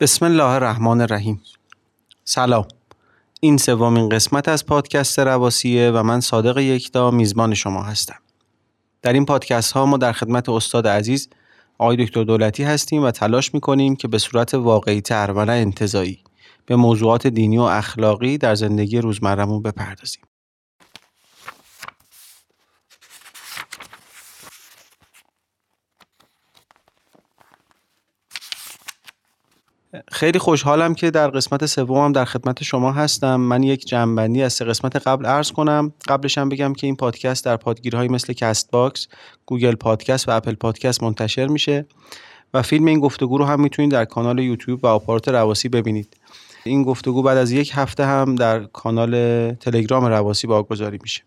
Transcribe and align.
بسم 0.00 0.24
الله 0.24 0.44
الرحمن 0.44 1.00
الرحیم. 1.00 1.42
سلام. 2.24 2.66
این 3.40 3.56
سومین 3.56 4.08
قسمت 4.08 4.48
از 4.48 4.66
پادکست 4.66 5.18
رواسیه 5.18 5.90
و 5.90 6.02
من 6.02 6.20
صادق 6.20 6.58
یکتا 6.58 7.10
میزبان 7.10 7.54
شما 7.54 7.82
هستم. 7.82 8.18
در 9.02 9.12
این 9.12 9.24
پادکست 9.24 9.72
ها 9.72 9.86
ما 9.86 9.96
در 9.96 10.12
خدمت 10.12 10.48
استاد 10.48 10.86
عزیز 10.86 11.28
آقای 11.78 11.96
دکتر 11.96 12.24
دولتی 12.24 12.64
هستیم 12.64 13.02
و 13.02 13.10
تلاش 13.10 13.54
می‌کنیم 13.54 13.96
که 13.96 14.08
به 14.08 14.18
صورت 14.18 14.54
واقعی 14.54 15.00
تر 15.00 15.32
و 15.36 15.44
نه 15.44 15.52
انتظایی 15.52 16.18
به 16.66 16.76
موضوعات 16.76 17.26
دینی 17.26 17.58
و 17.58 17.62
اخلاقی 17.62 18.38
در 18.38 18.54
زندگی 18.54 18.98
روزمرهمون 18.98 19.62
بپردازیم. 19.62 20.22
خیلی 30.12 30.38
خوشحالم 30.38 30.94
که 30.94 31.10
در 31.10 31.28
قسمت 31.28 31.66
سومم 31.66 32.12
در 32.12 32.24
خدمت 32.24 32.62
شما 32.62 32.92
هستم. 32.92 33.36
من 33.40 33.62
یک 33.62 33.86
جمع‌بندی 33.86 34.42
از 34.42 34.52
سه 34.52 34.64
قسمت 34.64 34.96
قبل 34.96 35.26
عرض 35.26 35.52
کنم. 35.52 35.92
قبلش 36.08 36.38
هم 36.38 36.48
بگم 36.48 36.72
که 36.72 36.86
این 36.86 36.96
پادکست 36.96 37.44
در 37.44 37.56
پادگیرهایی 37.56 38.08
مثل 38.08 38.32
کست 38.32 38.70
باکس 38.70 39.06
گوگل 39.46 39.74
پادکست 39.74 40.28
و 40.28 40.32
اپل 40.32 40.54
پادکست 40.54 41.02
منتشر 41.02 41.46
میشه 41.46 41.86
و 42.54 42.62
فیلم 42.62 42.86
این 42.86 43.00
گفتگو 43.00 43.38
رو 43.38 43.44
هم 43.44 43.60
می‌تونید 43.60 43.90
در 43.90 44.04
کانال 44.04 44.38
یوتیوب 44.38 44.84
و 44.84 44.86
آپارات 44.86 45.28
رواسی 45.28 45.68
ببینید. 45.68 46.16
این 46.64 46.82
گفتگو 46.82 47.22
بعد 47.22 47.38
از 47.38 47.52
یک 47.52 47.72
هفته 47.74 48.06
هم 48.06 48.34
در 48.34 48.64
کانال 48.64 49.52
تلگرام 49.54 50.04
رواسی 50.04 50.46
بارگذاری 50.46 50.98
میشه. 51.02 51.22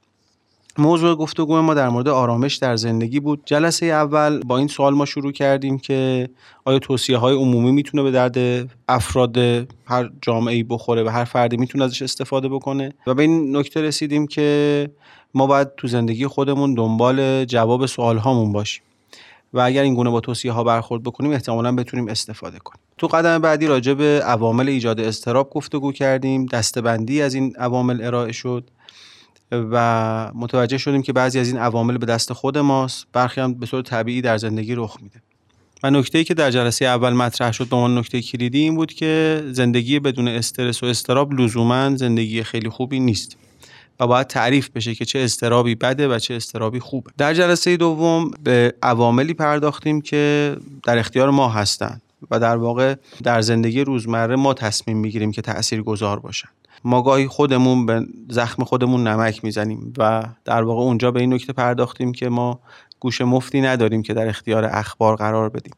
موضوع 0.77 1.15
گفتگو 1.15 1.61
ما 1.61 1.73
در 1.73 1.89
مورد 1.89 2.07
آرامش 2.07 2.55
در 2.55 2.75
زندگی 2.75 3.19
بود. 3.19 3.41
جلسه 3.45 3.85
اول 3.85 4.39
با 4.39 4.57
این 4.57 4.67
سوال 4.67 4.93
ما 4.93 5.05
شروع 5.05 5.31
کردیم 5.31 5.77
که 5.77 6.29
آیا 6.65 6.79
توصیه 6.79 7.17
های 7.17 7.35
عمومی 7.35 7.71
می‌تونه 7.71 8.03
به 8.03 8.11
درد 8.11 8.69
افراد 8.89 9.37
هر 9.85 10.09
جامعه 10.21 10.63
بخوره 10.63 11.03
و 11.03 11.09
هر 11.09 11.23
فردی 11.23 11.57
می‌تونه 11.57 11.83
ازش 11.83 12.01
استفاده 12.01 12.49
بکنه؟ 12.49 12.93
و 13.07 13.13
به 13.13 13.21
این 13.21 13.57
نکته 13.57 13.81
رسیدیم 13.81 14.27
که 14.27 14.89
ما 15.33 15.47
باید 15.47 15.75
تو 15.77 15.87
زندگی 15.87 16.27
خودمون 16.27 16.73
دنبال 16.73 17.45
جواب 17.45 17.85
سوال 17.85 18.17
هامون 18.17 18.51
باشیم. 18.51 18.83
و 19.53 19.59
اگر 19.59 19.81
این 19.81 19.95
گونه 19.95 20.09
با 20.09 20.19
توصیه 20.19 20.51
ها 20.51 20.63
برخورد 20.63 21.03
بکنیم 21.03 21.31
احتمالا 21.31 21.75
بتونیم 21.75 22.07
استفاده 22.07 22.59
کنیم. 22.59 22.79
تو 22.97 23.07
قدم 23.07 23.39
بعدی 23.39 23.67
راجع 23.67 23.93
به 23.93 24.21
عوامل 24.25 24.69
ایجاد 24.69 24.99
استراب 24.99 25.49
گفتگو 25.49 25.91
کردیم. 25.91 26.45
دستبندی 26.45 27.21
از 27.21 27.33
این 27.33 27.55
عوامل 27.55 28.03
ارائه 28.03 28.31
شد. 28.31 28.63
و 29.51 30.31
متوجه 30.35 30.77
شدیم 30.77 31.01
که 31.01 31.13
بعضی 31.13 31.39
از 31.39 31.47
این 31.47 31.57
عوامل 31.57 31.97
به 31.97 32.05
دست 32.05 32.33
خود 32.33 32.57
ماست. 32.57 33.07
برخی 33.13 33.41
هم 33.41 33.53
به 33.53 33.65
صورت 33.65 33.85
طبیعی 33.85 34.21
در 34.21 34.37
زندگی 34.37 34.75
رخ 34.75 34.97
میده. 35.01 35.21
و 35.83 35.89
نکته 35.89 36.17
ای 36.17 36.23
که 36.23 36.33
در 36.33 36.51
جلسه 36.51 36.85
اول 36.85 37.13
مطرح 37.13 37.51
شد 37.51 37.67
به 37.69 37.75
عنوان 37.75 37.97
نکته 37.97 38.21
کلیدی 38.21 38.59
این 38.59 38.75
بود 38.75 38.93
که 38.93 39.43
زندگی 39.51 39.99
بدون 39.99 40.27
استرس 40.27 40.83
و 40.83 40.85
استراب 40.85 41.33
لزوما 41.33 41.95
زندگی 41.95 42.43
خیلی 42.43 42.69
خوبی 42.69 42.99
نیست 42.99 43.37
و 43.99 44.07
باید 44.07 44.27
تعریف 44.27 44.69
بشه 44.69 44.95
که 44.95 45.05
چه 45.05 45.19
استرابی 45.19 45.75
بده 45.75 46.07
و 46.07 46.19
چه 46.19 46.33
استرابی 46.33 46.79
خوبه. 46.79 47.11
در 47.17 47.33
جلسه 47.33 47.77
دوم 47.77 48.31
به 48.43 48.73
عواملی 48.83 49.33
پرداختیم 49.33 50.01
که 50.01 50.55
در 50.83 50.97
اختیار 50.97 51.29
ما 51.29 51.49
هستند 51.49 52.01
و 52.31 52.39
در 52.39 52.57
واقع 52.57 52.95
در 53.23 53.41
زندگی 53.41 53.81
روزمره 53.81 54.35
ما 54.35 54.53
تصمیم 54.53 54.97
می‌گیریم 54.97 55.31
که 55.31 55.41
تأثیر 55.41 55.81
گذار 55.81 56.19
باشن 56.19 56.49
ما 56.83 57.01
گاهی 57.01 57.27
خودمون 57.27 57.85
به 57.85 58.05
زخم 58.29 58.63
خودمون 58.63 59.07
نمک 59.07 59.43
می‌زنیم 59.43 59.93
و 59.97 60.23
در 60.45 60.63
واقع 60.63 60.81
اونجا 60.81 61.11
به 61.11 61.19
این 61.19 61.33
نکته 61.33 61.53
پرداختیم 61.53 62.11
که 62.11 62.29
ما 62.29 62.59
گوش 62.99 63.21
مفتی 63.21 63.61
نداریم 63.61 64.03
که 64.03 64.13
در 64.13 64.27
اختیار 64.27 64.65
اخبار 64.65 65.15
قرار 65.15 65.49
بدیم. 65.49 65.73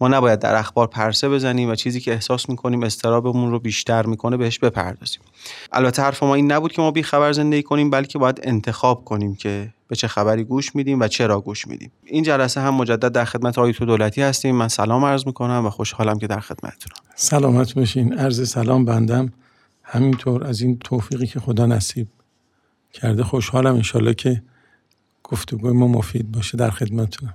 ما 0.00 0.08
نباید 0.08 0.38
در 0.38 0.54
اخبار 0.54 0.86
پرسه 0.86 1.28
بزنیم 1.28 1.70
و 1.70 1.74
چیزی 1.74 2.00
که 2.00 2.12
احساس 2.12 2.48
می‌کنیم 2.48 2.82
استرابمون 2.82 3.50
رو 3.50 3.58
بیشتر 3.58 4.06
می‌کنه 4.06 4.36
بهش 4.36 4.58
بپردازیم. 4.58 5.20
البته 5.72 6.02
حرف 6.02 6.22
ما 6.22 6.34
این 6.34 6.52
نبود 6.52 6.72
که 6.72 6.82
ما 6.82 6.90
بی 6.90 7.02
خبر 7.02 7.32
زندگی 7.32 7.62
کنیم 7.62 7.90
بلکه 7.90 8.18
باید 8.18 8.40
انتخاب 8.42 9.04
کنیم 9.04 9.34
که 9.34 9.68
به 9.88 9.96
چه 9.96 10.08
خبری 10.08 10.44
گوش 10.44 10.76
میدیم 10.76 11.00
و 11.00 11.08
چرا 11.08 11.40
گوش 11.40 11.66
میدیم. 11.66 11.92
این 12.04 12.22
جلسه 12.22 12.60
هم 12.60 12.74
مجدد 12.74 13.12
در 13.12 13.24
خدمت 13.24 13.58
آقای 13.58 13.72
دولتی 13.72 14.22
هستیم. 14.22 14.56
من 14.56 14.68
سلام 14.68 15.04
عرض 15.04 15.26
می‌کنم 15.26 15.66
و 15.66 15.70
خوشحالم 15.70 16.18
که 16.18 16.26
در 16.26 16.40
خدمتتونم. 16.40 16.96
سلامت 17.14 17.74
باشین. 17.74 18.12
عرض 18.12 18.50
سلام 18.50 18.84
بندم. 18.84 19.32
همینطور 19.88 20.44
از 20.44 20.60
این 20.60 20.78
توفیقی 20.78 21.26
که 21.26 21.40
خدا 21.40 21.66
نصیب 21.66 22.08
کرده 22.92 23.24
خوشحالم 23.24 23.74
انشالله 23.74 24.14
که 24.14 24.42
گفتگوی 25.24 25.72
ما 25.72 25.88
مفید 25.88 26.32
باشه 26.32 26.56
در 26.56 26.70
خدمتتونم. 26.70 27.34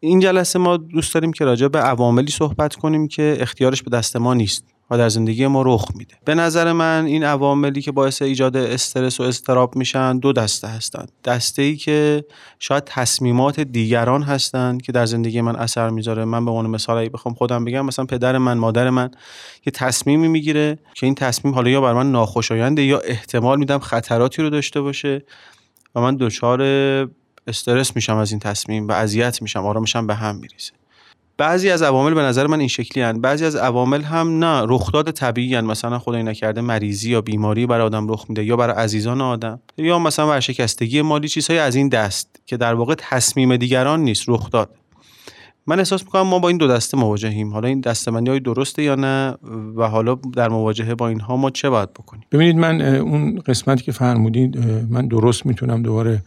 این 0.00 0.20
جلسه 0.20 0.58
ما 0.58 0.76
دوست 0.76 1.14
داریم 1.14 1.32
که 1.32 1.44
راجع 1.44 1.68
به 1.68 1.78
عواملی 1.78 2.30
صحبت 2.30 2.76
کنیم 2.76 3.08
که 3.08 3.36
اختیارش 3.40 3.82
به 3.82 3.90
دست 3.90 4.16
ما 4.16 4.34
نیست. 4.34 4.75
و 4.90 4.98
در 4.98 5.08
زندگی 5.08 5.46
ما 5.46 5.62
رخ 5.62 5.84
میده. 5.94 6.14
به 6.24 6.34
نظر 6.34 6.72
من 6.72 7.04
این 7.04 7.24
عواملی 7.24 7.82
که 7.82 7.92
باعث 7.92 8.22
ایجاد 8.22 8.56
استرس 8.56 9.20
و 9.20 9.22
استراب 9.22 9.76
میشن 9.76 10.18
دو 10.18 10.32
دسته 10.32 10.68
هستند. 10.68 11.12
دسته 11.24 11.62
ای 11.62 11.76
که 11.76 12.24
شاید 12.58 12.84
تصمیمات 12.86 13.60
دیگران 13.60 14.22
هستند 14.22 14.82
که 14.82 14.92
در 14.92 15.06
زندگی 15.06 15.40
من 15.40 15.56
اثر 15.56 15.90
می‌ذاره. 15.90 16.24
من 16.24 16.44
به 16.44 16.50
عنوان 16.50 16.66
مثال 16.66 16.98
اگه 16.98 17.10
بخوام 17.10 17.34
خودم 17.34 17.64
بگم 17.64 17.86
مثلا 17.86 18.04
پدر 18.04 18.38
من 18.38 18.58
مادر 18.58 18.90
من 18.90 19.10
یه 19.66 19.70
تصمیمی 19.74 20.28
می‌گیره 20.28 20.78
که 20.94 21.06
این 21.06 21.14
تصمیم 21.14 21.54
حالا 21.54 21.70
یا 21.70 21.80
بر 21.80 21.92
من 21.92 22.12
ناخوشاینده 22.12 22.82
یا 22.82 22.98
احتمال 22.98 23.58
میدم 23.58 23.78
خطراتی 23.78 24.42
رو 24.42 24.50
داشته 24.50 24.80
باشه 24.80 25.24
و 25.94 26.00
من 26.00 26.16
دچار 26.16 26.62
استرس 27.46 27.96
میشم 27.96 28.16
از 28.16 28.30
این 28.30 28.40
تصمیم 28.40 28.88
و 28.88 28.92
اذیت 28.92 29.42
میشم 29.42 29.66
آرامشم 29.66 30.06
به 30.06 30.14
هم 30.14 30.36
میریزه. 30.36 30.72
بعضی 31.38 31.70
از 31.70 31.82
عوامل 31.82 32.14
به 32.14 32.22
نظر 32.22 32.46
من 32.46 32.58
این 32.58 32.68
شکلی 32.68 33.02
هن. 33.02 33.20
بعضی 33.20 33.44
از 33.44 33.56
عوامل 33.56 34.02
هم 34.02 34.44
نه 34.44 34.64
رخداد 34.68 35.10
طبیعی 35.10 35.54
هن. 35.54 35.64
مثلا 35.64 35.98
خدای 35.98 36.22
نکرده 36.22 36.60
مریضی 36.60 37.10
یا 37.10 37.20
بیماری 37.20 37.66
برای 37.66 37.86
آدم 37.86 38.08
رخ 38.08 38.24
میده 38.28 38.44
یا 38.44 38.56
برای 38.56 38.76
عزیزان 38.76 39.20
آدم 39.20 39.60
یا 39.78 39.98
مثلا 39.98 40.28
ورشکستگی 40.28 41.02
مالی 41.02 41.28
چیزهای 41.28 41.58
از 41.58 41.74
این 41.74 41.88
دست 41.88 42.40
که 42.46 42.56
در 42.56 42.74
واقع 42.74 42.94
تصمیم 42.98 43.56
دیگران 43.56 44.00
نیست 44.00 44.24
رخ 44.28 44.50
داد 44.50 44.70
من 45.66 45.78
احساس 45.78 46.04
می‌کنم 46.04 46.22
ما 46.22 46.38
با 46.38 46.48
این 46.48 46.56
دو 46.58 46.68
دسته 46.68 46.96
مواجهیم 46.96 47.52
حالا 47.52 47.68
این 47.68 47.80
دستبندی 47.80 48.30
های 48.30 48.40
درسته 48.40 48.82
یا 48.82 48.94
نه 48.94 49.34
و 49.76 49.88
حالا 49.88 50.14
در 50.14 50.48
مواجهه 50.48 50.94
با 50.94 51.08
اینها 51.08 51.36
ما 51.36 51.50
چه 51.50 51.70
باید 51.70 51.92
بکنیم 51.92 52.24
ببینید 52.32 52.56
من 52.56 52.80
اون 52.82 53.38
قسمتی 53.38 53.84
که 53.84 53.92
فرمودید 53.92 54.58
من 54.90 55.08
درست 55.08 55.46
می‌تونم 55.46 55.82
دوباره 55.82 56.22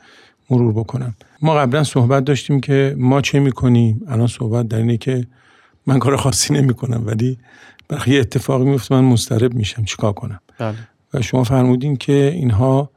مرور 0.49 0.73
بکنم. 0.73 1.15
ما 1.41 1.55
قبلا 1.55 1.83
صحبت 1.83 2.23
داشتیم 2.23 2.59
که 2.59 2.95
ما 2.97 3.21
چه 3.21 3.39
می‌کنیم؟ 3.39 4.01
الان 4.07 4.27
صحبت 4.27 4.67
در 4.67 4.77
اینه 4.77 4.97
که 4.97 5.27
من 5.87 5.99
کار 5.99 6.15
خاصی 6.15 6.53
نمی‌کنم 6.53 7.03
ولی 7.05 7.37
برای 7.87 8.11
یه 8.11 8.19
اتفاقی 8.19 8.65
میفته 8.65 8.95
من 8.95 9.03
مضطرب 9.03 9.53
میشم. 9.53 9.83
چیکار 9.83 10.13
کنم؟ 10.13 10.39
بله. 10.57 10.75
و 11.13 11.21
شما 11.21 11.43
فرمودین 11.43 11.95
که 11.95 12.31
اینها 12.35 12.89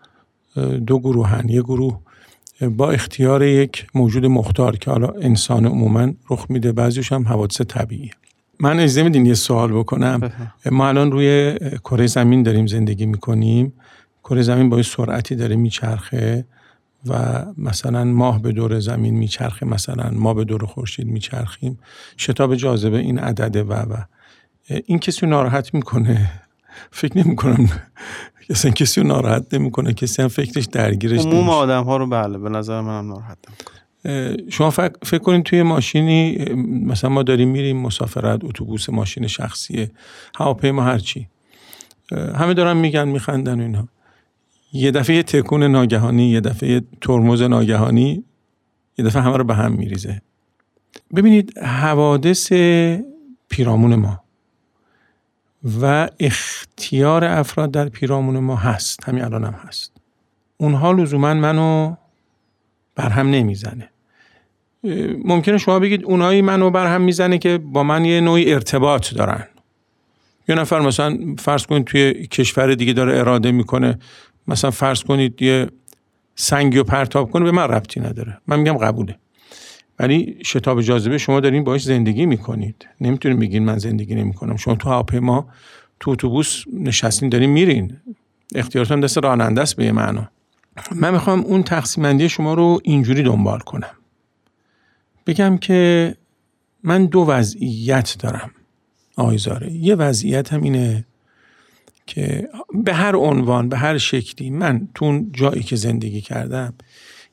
دو 0.87 0.99
گروه 0.99 1.29
هن. 1.29 1.49
یه 1.49 1.63
گروه 1.63 1.99
با 2.77 2.91
اختیار 2.91 3.43
یک 3.43 3.87
موجود 3.95 4.27
مختار 4.27 4.77
که 4.77 4.91
حالا 4.91 5.09
انسان 5.09 5.67
عموما 5.67 6.13
رخ 6.31 6.47
میده. 6.49 6.73
بعضیش 6.73 7.13
هم 7.13 7.29
حوادث 7.29 7.61
طبیعی 7.61 8.11
من 8.61 8.81
اجازه 8.81 9.03
میدین 9.03 9.27
یه 9.27 9.35
سوال 9.35 9.73
بکنم. 9.73 10.21
ما 10.71 10.89
الان 10.89 11.13
روی 11.13 11.55
کره 11.85 12.07
زمین 12.07 12.43
داریم 12.43 12.67
زندگی 12.67 13.07
می‌کنیم. 13.07 13.73
کره 14.25 14.43
زمین 14.43 14.69
با 14.69 14.83
سرعتی 14.83 15.35
داره 15.35 15.57
میچرخه. 15.57 16.45
و 17.07 17.45
مثلا 17.59 18.05
ماه 18.05 18.43
به 18.43 18.53
دور 18.53 18.81
زمین 18.81 19.15
میچرخه 19.15 19.67
مثلا 19.67 20.11
ما 20.13 20.35
به 20.35 20.45
دور 20.45 20.67
خورشید 20.67 21.07
میچرخیم. 21.07 21.79
شتاب 22.19 22.55
جاذبه 22.55 22.99
این 22.99 23.19
عدده 23.19 23.63
و 23.63 23.73
و. 23.73 23.97
این 24.87 24.99
کسی 24.99 25.27
ناراحت 25.27 25.75
می‌کنه. 25.75 26.31
فکر 26.91 27.19
نمی 27.19 27.37
کنم 27.37 27.69
اصلا 28.51 28.71
کسی 28.71 29.01
رو 29.01 29.07
ناراحت 29.07 29.55
نمی‌کنه. 29.55 29.93
کسی 29.93 30.23
هم 30.23 30.29
فکرش 30.29 30.65
درگیرش 30.65 31.21
عموم 31.21 31.49
آدم 31.49 31.85
ها 31.85 31.97
رو 31.97 32.07
بله 32.07 32.39
به 32.39 32.49
نظر 32.49 32.81
منم 32.81 33.09
ناراحت 33.09 33.39
شما 34.51 34.71
فکر, 34.71 34.93
فکر 35.03 35.19
کنید 35.19 35.43
توی 35.43 35.63
ماشینی 35.63 36.45
مثلا 36.87 37.11
ما 37.11 37.23
داریم 37.23 37.49
میریم 37.49 37.77
مسافرت 37.77 38.45
اتوبوس 38.45 38.91
ماشین 38.91 39.27
شخصیه 39.27 39.91
هواپیما 40.37 40.83
هرچی. 40.83 41.29
همه 42.13 42.55
دارن 42.55 42.77
میگن 42.77 43.09
میخندن 43.09 43.61
و 43.61 43.63
اینها. 43.63 43.89
یه 44.73 44.91
دفعه 44.91 45.23
تکون 45.23 45.63
ناگهانی 45.63 46.31
یه 46.31 46.41
دفعه 46.41 46.83
ترمز 47.01 47.43
ناگهانی 47.43 48.25
یه 48.99 49.05
دفعه 49.05 49.23
همه 49.23 49.37
رو 49.37 49.45
به 49.45 49.55
هم 49.55 49.73
میریزه. 49.73 50.23
ببینید 51.17 51.59
حوادث 51.59 52.53
پیرامون 53.49 53.95
ما 53.95 54.23
و 55.81 56.09
اختیار 56.21 57.25
افراد 57.25 57.71
در 57.71 57.89
پیرامون 57.89 58.39
ما 58.39 58.57
هست. 58.57 59.09
همین 59.09 59.25
الان 59.25 59.45
هم 59.45 59.53
هست. 59.53 59.93
اونها 60.57 60.93
لزوما 60.93 61.35
منو 61.35 61.95
برهم 62.95 63.31
نمی‌زنه. 63.31 63.89
ممکنه 65.25 65.59
شما 65.59 65.79
بگید 65.79 66.05
اونایی 66.05 66.43
منو 66.43 66.71
برهم 66.71 67.03
می‌زنه 67.03 67.39
که 67.39 67.59
با 67.59 67.83
من 67.83 68.05
یه 68.05 68.21
نوعی 68.21 68.55
ارتباط 68.55 69.15
دارن. 69.15 69.49
یه 70.49 70.55
نفر 70.55 70.81
مثلا 70.81 71.19
فرض 71.39 71.67
کنید 71.67 71.85
توی 71.85 72.27
کشور 72.27 72.75
دیگه 72.75 72.93
داره 72.93 73.19
اراده 73.19 73.53
می‌کنه 73.53 73.99
مثلا 74.49 74.71
فرض 74.71 75.03
کنید 75.03 75.43
یه 75.43 75.67
سنگی 76.35 76.79
رو 76.79 76.85
پرتاب 76.85 77.31
کنه 77.31 77.45
به 77.45 77.51
من 77.51 77.69
ربطی 77.69 78.01
نداره. 78.01 78.39
من 78.47 78.59
میگم 78.61 78.77
قبوله. 78.79 79.19
ولی 79.99 80.37
شتاب 80.45 80.83
جاذبه 80.83 81.19
شما 81.19 81.41
دارین 81.41 81.65
باش 81.65 81.83
زندگی 81.83 82.27
می‌کنید. 82.27 82.89
نمی‌تونید 83.01 83.39
بگین 83.39 83.65
من 83.65 83.79
زندگی 83.79 84.15
نمی‌کنم. 84.15 84.57
شما 84.57 84.75
تو 84.75 84.89
هواپیما 84.89 85.49
تو 86.01 86.11
اتوبوس 86.11 86.65
نشستین 86.73 87.29
دارین 87.29 87.51
میرین. 87.51 87.97
اختیارتون 88.55 89.01
دست 89.01 89.19
راننده 89.19 89.61
است 89.61 89.77
به 89.77 89.85
یه 89.85 89.93
معنا. 89.93 90.29
من 90.95 91.11
می‌خوام 91.11 91.41
اون 91.41 91.63
تقسیمندی 91.63 92.29
شما 92.29 92.55
رو 92.55 92.81
اینجوری 92.85 93.23
دنبال 93.23 93.59
کنم. 93.59 93.91
بگم 95.27 95.59
که 95.59 96.15
من 96.83 97.07
دو 97.07 97.21
وضعیت 97.21 98.17
دارم. 98.19 98.51
آیزاره 99.17 99.73
یه 99.73 99.95
وضعیت 99.95 100.53
هم 100.53 100.63
اینه 100.63 101.05
که 102.07 102.49
به 102.75 102.95
هر 102.95 103.17
عنوان 103.17 103.69
به 103.69 103.79
هر 103.79 103.99
شکلی 103.99 104.51
من 104.51 104.89
تو 104.95 105.25
جایی 105.33 105.63
که 105.63 105.77
زندگی 105.77 106.21
کردم 106.21 106.75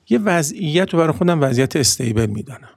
یه 0.10 0.20
وضعیت 0.20 0.94
رو 0.94 1.00
برای 1.00 1.12
خودم 1.12 1.42
وضعیت 1.42 1.76
استیبل 1.76 2.26
می‌دانم. 2.26 2.70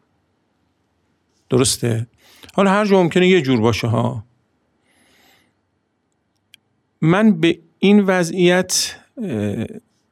درسته؟ 1.50 2.06
حالا 2.54 2.70
هر 2.70 2.84
جا 2.84 3.02
ممکنه 3.02 3.28
یه 3.28 3.42
جور 3.42 3.60
باشه 3.60 3.86
ها. 3.86 4.24
من 7.00 7.40
به 7.40 7.58
این 7.78 8.00
وضعیت 8.00 8.96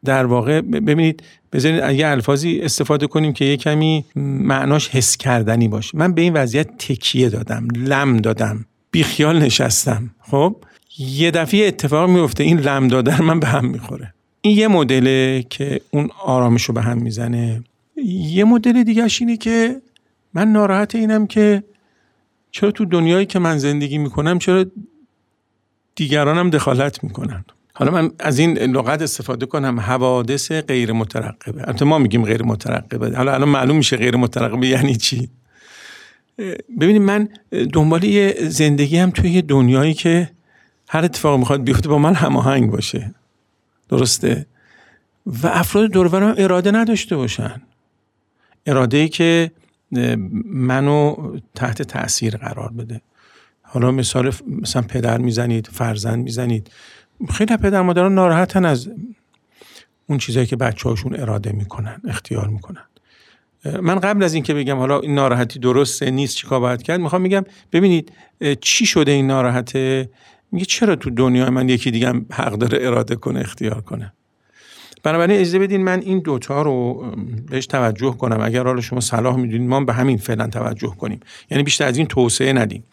در 0.04 0.26
واقع 0.26 0.60
ببینید 0.60 1.22
بذارید 1.52 1.98
یه 1.98 2.08
الفاظی 2.08 2.60
استفاده 2.60 3.06
کنیم 3.06 3.32
که 3.32 3.44
یه 3.44 3.56
کمی 3.56 4.04
معناش 4.16 4.88
حس 4.88 5.16
کردنی 5.16 5.68
باشه. 5.68 5.98
من 5.98 6.12
به 6.12 6.22
این 6.22 6.32
وضعیت 6.32 6.78
تکیه 6.78 7.28
دادم 7.28 7.68
لم 7.76 8.16
دادم 8.16 8.66
بیخیال 8.90 9.38
نشستم. 9.38 10.10
خب؟ 10.20 10.56
یه 11.00 11.30
دفعه 11.30 11.66
اتفاق 11.68 12.10
میفته 12.10 12.44
این 12.44 12.60
لم 12.60 12.88
دادن 12.88 13.22
من 13.22 13.40
به 13.40 13.46
هم 13.46 13.66
می‌خوره. 13.66 14.14
این 14.40 14.58
یه 14.58 14.68
مدله 14.68 15.44
که 15.50 15.80
اون 15.90 16.10
آرامش 16.24 16.64
رو 16.64 16.74
به 16.74 16.82
هم 16.82 16.98
می‌زنه. 16.98 17.62
یه 18.06 18.44
مدل 18.44 18.82
دیگه 18.82 19.06
اینه 19.20 19.36
که 19.36 19.82
من 20.34 20.52
ناراحت 20.52 20.94
اینم 20.94 21.26
که 21.26 21.62
چرا 22.50 22.70
تو 22.70 22.84
دنیایی 22.84 23.26
که 23.26 23.38
من 23.38 23.58
زندگی 23.58 23.98
می‌کنم 23.98 24.38
چرا 24.38 24.64
دیگرانم 25.94 26.50
دخالت 26.50 27.04
می‌کنن 27.04 27.44
حالا 27.72 27.92
من 27.92 28.10
از 28.18 28.38
این 28.38 28.58
لغت 28.58 29.02
استفاده 29.02 29.46
کنم 29.46 29.80
حوادث 29.80 30.52
غیر 30.52 30.92
مترقبه 30.92 31.60
البته 31.68 31.84
ما 31.84 31.98
میگیم 31.98 32.24
غیر 32.24 32.42
مترقبه 32.42 33.16
حالا 33.16 33.34
الان 33.34 33.48
معلوم 33.48 33.76
میشه 33.76 33.96
غیر 33.96 34.16
مترقبه 34.16 34.66
یعنی 34.66 34.96
چی. 34.96 35.28
ببینید 36.80 37.02
من 37.02 37.28
دنبال 37.72 38.04
یه 38.04 38.34
زندگی 38.40 38.96
هم 38.96 39.10
توی 39.10 39.30
یه 39.30 39.42
دنیایی 39.42 39.94
که 39.94 40.30
هر 40.92 41.04
اتفاق 41.04 41.38
می‌خواد 41.38 41.62
بیفته 41.64 41.88
با 41.88 41.98
من 41.98 42.14
هماهنگ 42.14 42.70
باشه. 42.70 43.14
درسته؟ 43.88 44.46
و 45.26 45.46
افراد 45.46 45.90
دورورم 45.90 46.34
اراده 46.38 46.70
نداشته 46.70 47.16
باشن. 47.16 47.62
اراده 48.66 48.96
ای 48.96 49.08
که 49.08 49.50
منو 50.44 51.16
تحت 51.54 51.82
تاثیر 51.82 52.36
قرار 52.36 52.72
بده. 52.72 53.00
حالا 53.62 53.90
مثال 53.90 54.32
مثلا 54.46 54.82
پدر 54.82 55.18
می‌زنید 55.18 55.66
فرزند 55.66 56.24
می‌زنید. 56.24 56.70
خیلی 57.30 57.56
پدر 57.56 57.82
مادران 57.82 58.14
ناراحتن 58.14 58.64
از 58.64 58.90
اون 60.06 60.18
چیزایی 60.18 60.46
که 60.46 60.56
بچه 60.56 60.88
هاشون 60.88 61.20
اراده 61.20 61.52
می‌کنن 61.52 62.00
اختیار 62.08 62.48
می‌کنن. 62.48 62.84
من 63.82 63.98
قبل 63.98 64.22
از 64.22 64.34
اینکه 64.34 64.54
بگم 64.54 64.76
حالا 64.76 65.00
این 65.00 65.14
ناراحتی 65.14 65.58
درسته 65.58 66.10
نیست 66.10 66.36
چیکار 66.36 66.60
باید 66.60 66.82
کرد 66.82 67.00
می‌خوام 67.00 67.22
بگم 67.22 67.44
ببینید 67.72 68.12
چی 68.60 68.86
شده 68.86 69.10
این 69.10 69.26
ناراحته؟ 69.26 70.10
میگه 70.52 70.64
چرا 70.64 70.96
تو 70.96 71.10
دنیا 71.10 71.50
من 71.50 71.68
یکی 71.68 71.90
دیگه 71.90 72.12
حق 72.32 72.52
داره 72.52 72.86
اراده 72.86 73.16
کنه 73.16 73.40
اختیار 73.40 73.80
کنه؟ 73.80 74.12
بنابراین 75.02 75.40
اجازه 75.40 75.58
بدین 75.58 75.84
من 75.84 76.00
این 76.00 76.18
دوتا 76.18 76.62
رو 76.62 77.04
بهش 77.50 77.66
توجه 77.66 78.10
کنم. 78.10 78.40
اگر 78.40 78.64
حالا 78.64 78.80
شما 78.80 79.00
صلاح 79.00 79.36
می‌دونید 79.36 79.68
ما 79.68 79.80
به 79.84 79.92
همین 79.92 80.16
فعلا 80.16 80.46
توجه 80.46 80.88
کنیم. 80.88 81.20
یعنی 81.50 81.62
بیشتر 81.62 81.86
از 81.86 81.96
این 81.96 82.06
توسعه 82.06 82.52
ندیم. 82.52 82.84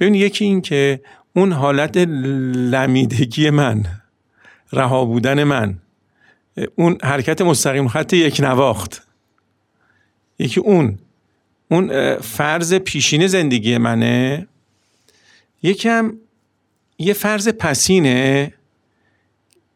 ببینید 0.00 0.22
یکی 0.22 0.44
این 0.44 0.60
که 0.60 1.00
اون 1.36 1.52
حالت 1.52 1.96
لمیدگی 1.96 3.50
من 3.50 3.84
رها 4.72 5.04
بودن 5.04 5.44
من 5.44 5.78
اون 6.74 6.98
حرکت 7.02 7.42
مستقیم 7.42 7.88
خط 7.88 8.12
یک 8.12 8.40
نواخت. 8.40 9.06
یکی 10.38 10.60
اون 10.60 10.98
اون 11.70 12.16
فرض 12.16 12.74
پیشین 12.74 13.26
زندگی 13.26 13.78
منه. 13.78 14.46
یکم 15.62 16.12
یه 17.02 17.12
فرض 17.12 17.48
پسینه 17.48 18.54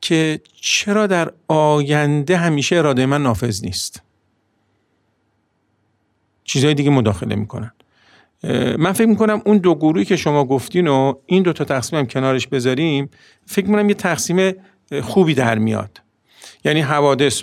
که 0.01 0.41
چرا 0.61 1.07
در 1.07 1.33
آینده 1.49 2.37
همیشه 2.37 2.77
اراده 2.77 3.07
من 3.07 3.23
نافذ 3.23 3.65
نیست. 3.65 4.03
چیزهای 6.45 6.75
دیگه 6.75 6.91
مداخله 6.91 7.35
می‌کنن. 7.37 7.73
من 8.79 8.93
فکر 8.93 9.07
می‌کنم 9.07 9.43
اون 9.45 9.59
دو 9.59 9.75
گروهی 9.75 10.05
که 10.05 10.17
شما 10.17 10.45
گفتین 10.45 10.89
و 10.89 11.15
این 11.27 11.43
دو 11.43 11.53
تا 11.53 11.65
تقسیم 11.65 11.99
هم 11.99 12.07
کنارش 12.07 12.47
بذاریم 12.47 13.11
فکر 13.47 13.67
می‌کنم 13.67 13.89
یه 13.89 13.95
تقسیم 13.95 14.53
خوبی 15.03 15.35
در 15.35 15.59
میاد. 15.59 16.03
یعنی 16.65 16.81
حوادث 16.81 17.43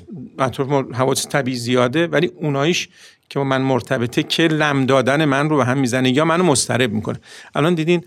حوادث 0.94 1.28
طبیعی 1.28 1.58
زیاده 1.58 2.08
ولی 2.08 2.28
اونایش 2.28 2.90
که 3.34 3.40
با 3.40 3.46
من 3.46 3.62
مرتبطه 3.62 4.24
که 4.24 4.48
لم 4.48 4.86
دادن 4.86 5.26
من 5.26 5.50
رو 5.50 5.58
به 5.58 5.66
هم 5.66 5.78
می‌زنه 5.78 6.10
یا 6.10 6.26
منو 6.26 6.44
مسترب 6.44 6.92
می‌کنه. 6.92 7.20
الان 7.56 7.76
دیدین 7.76 8.04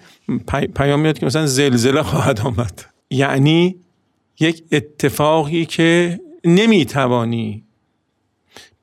پیام 0.76 1.00
میاد 1.00 1.18
که 1.18 1.26
مثلا 1.26 1.46
زلزله 1.46 2.02
خواهد 2.02 2.40
آمد. 2.40 2.84
یعنی 3.10 3.76
یک 4.40 4.64
اتفاقی 4.72 5.64
که 5.64 6.20
نمی‌توانی 6.44 7.64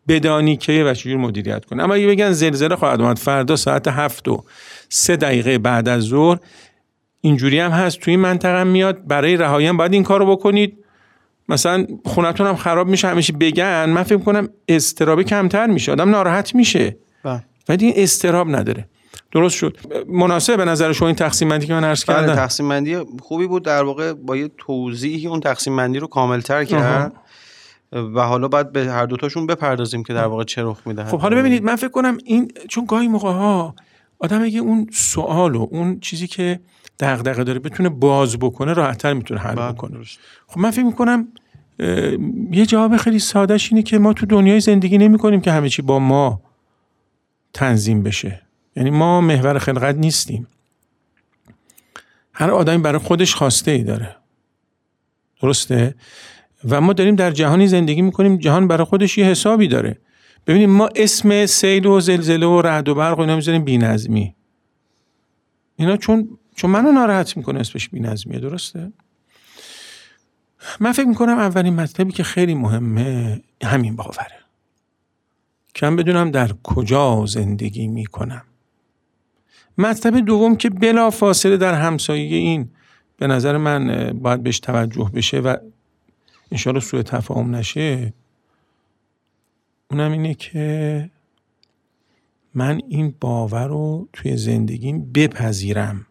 بدانی 0.08 0.58
که 0.58 0.84
و 0.84 0.94
چجور 0.94 1.18
مدیریت 1.18 1.66
کنه 1.66 1.84
اما 1.84 1.94
اگه 1.94 2.08
بگن 2.08 2.32
زلزله 2.32 2.76
خواهد 2.76 3.02
آمد 3.02 3.18
فردا 3.20 3.56
ساعت 3.56 3.88
هفت 3.88 4.28
و 4.28 4.44
سه 4.90 5.16
دقیقه 5.16 5.58
بعد 5.58 5.90
از 5.90 6.04
ظهر 6.04 6.40
اینجوری 7.22 7.60
هم 7.60 7.72
هست. 7.72 8.00
توی 8.00 8.16
منطقه 8.16 8.64
میاد. 8.64 9.08
برای 9.08 9.38
رهایی 9.38 9.72
باید 9.72 9.94
این 9.94 10.04
کارو 10.04 10.36
بکنید. 10.36 10.83
مثلا 11.50 11.86
خونتون 12.06 12.48
هم 12.48 12.56
خراب 12.56 12.88
میشه 12.88 13.08
همیشه 13.08 13.34
بگن. 13.34 13.86
من 13.90 14.04
فکر 14.04 14.18
کنم 14.18 14.50
استرابی 14.68 15.24
کمتر 15.24 15.68
میشه. 15.68 15.92
آدم 15.92 16.10
ناراحت 16.10 16.56
میشه. 16.56 16.98
بله. 17.24 17.44
ولی 17.70 17.86
این 17.86 17.94
استراب 17.98 18.56
نداره. 18.56 18.88
درست 19.32 19.56
شد. 19.56 19.78
مناسب 20.08 20.58
به 20.58 20.66
نظر 20.66 20.92
شما 20.92 21.08
این 21.08 21.16
تقسیم 21.16 21.50
بندی 21.50 21.68
که 21.68 21.74
من 21.74 21.84
عرض 21.84 22.06
بله، 22.06 22.18
کردم؟ 22.18 22.36
تقسیم 22.36 22.70
بندی 22.70 22.98
خوبی 23.22 23.48
بود. 23.48 23.64
در 23.64 23.84
واقع 23.84 24.14
با 24.14 24.38
یه 24.38 24.52
توضیحی 24.58 25.28
اون 25.28 25.40
تقسیم 25.40 25.76
بندی 25.76 26.00
رو 26.00 26.08
کاملتر 26.08 26.64
کرد. 26.64 27.14
و 28.16 28.22
حالا 28.22 28.48
باید 28.48 28.72
به 28.72 28.86
هر 28.86 29.06
دوتاشون 29.06 29.48
بپردازیم 29.48 30.04
که 30.04 30.14
در 30.14 30.26
واقع 30.26 30.44
چه 30.44 30.64
رخ 30.64 30.82
میده 30.86 31.06
خب 31.06 31.20
حالا 31.20 31.38
ببینید 31.38 31.64
من 31.64 31.76
فکر 31.76 31.90
کنم 31.90 32.18
این 32.26 32.52
چون 32.70 32.86
گاهی 32.86 33.08
موقع 33.08 33.32
ها 33.32 33.76
آدم 34.24 34.44
اگه 34.44 34.60
اون 34.60 34.88
سوال 34.94 35.56
و 35.56 35.68
اون 35.72 36.00
چیزی 36.00 36.28
که 36.28 36.60
دغدغه 37.00 37.44
داره 37.44 37.60
بتونه 37.60 37.90
باز 37.90 38.38
بکنه 38.38 38.74
راحتتر 38.74 39.14
می‌تونه 39.14 39.40
حل 39.40 39.56
بله، 39.56 39.72
بکنه. 39.72 39.98
خب 40.48 40.60
من 40.60 40.72
فکر 40.72 40.84
می‌کنم 40.84 41.28
یه 42.52 42.66
جواب 42.66 42.98
خیلی 42.98 43.20
سادهش 43.20 43.72
اینه 43.72 43.84
که 43.84 43.98
ما 43.98 44.14
تو 44.14 44.26
دنیای 44.26 44.60
زندگی 44.60 44.98
نمی 44.98 45.18
کنیم 45.18 45.42
که 45.42 45.52
همه 45.52 45.70
چی 45.70 45.82
با 45.82 46.00
ما 46.00 46.42
تنظیم 47.54 48.04
بشه. 48.04 48.42
یعنی 48.76 48.90
ما 48.90 49.22
محور 49.22 49.60
خلقت 49.60 49.96
نیستیم. 49.96 50.48
هر 52.34 52.52
آدمی 52.52 52.78
برای 52.78 53.00
خودش 53.00 53.36
خواسته 53.36 53.72
ای 53.72 53.84
داره. 53.84 54.16
درسته؟ 55.42 55.96
و 56.70 56.82
ما 56.82 56.94
داریم 56.94 57.16
در 57.16 57.32
جهانی 57.32 57.68
زندگی 57.68 58.02
می‌کنیم 58.02 58.38
جهان 58.38 58.68
برای 58.68 58.86
خودش 58.86 59.18
یه 59.18 59.26
حسابی 59.26 59.68
داره. 59.68 59.98
ببینیم 60.48 60.70
ما 60.70 60.90
اسم 60.96 61.46
سیل 61.46 61.86
و 61.86 62.00
زلزله 62.00 62.46
و 62.46 62.62
رعد 62.62 62.90
و 62.90 62.96
برق 62.96 63.18
و 63.18 63.22
اینا 63.22 63.36
می‌ذاریم 63.36 63.64
بی‌نظمی. 63.64 64.36
اینا 65.76 65.98
چون 65.98 66.38
چون 66.56 66.72
منو 66.72 66.92
ناراحت 66.92 67.38
می‌کنه 67.38 67.60
اسمش 67.60 67.90
بی‌نظمیه 67.90 68.40
درسته؟ 68.40 68.92
من 70.80 70.92
فکر 70.92 71.06
می‌کنم 71.08 71.38
اولین 71.38 71.74
مطلبی 71.74 72.12
که 72.12 72.24
خیلی 72.24 72.56
مهمه 72.56 73.42
همین 73.64 73.96
باوره. 73.96 74.40
کم 75.76 75.96
بدونم 75.96 76.32
در 76.32 76.52
کجا 76.64 77.26
زندگی 77.26 77.88
می‌کنم. 77.88 78.44
مطلب 79.78 80.26
دوم 80.26 80.56
که 80.56 80.70
بلا 80.70 81.10
فاصله 81.10 81.58
در 81.58 81.74
همسایه 81.74 82.38
این 82.38 82.70
به 83.18 83.28
نظر 83.28 83.58
من 83.58 84.14
باید 84.14 84.44
بهش 84.44 84.60
توجه 84.60 85.12
بشه 85.14 85.40
و 85.40 85.56
انشاءالله 86.52 86.86
سوء 86.86 87.02
تفاهم 87.02 87.56
نشه 87.56 88.14
اونم 89.94 90.12
اینه 90.12 90.34
که 90.34 91.10
من 92.54 92.82
این 92.88 93.16
باور 93.22 93.68
رو 93.68 94.08
توی 94.14 94.38
زندگیم 94.38 95.12
بپذیرم. 95.12 96.06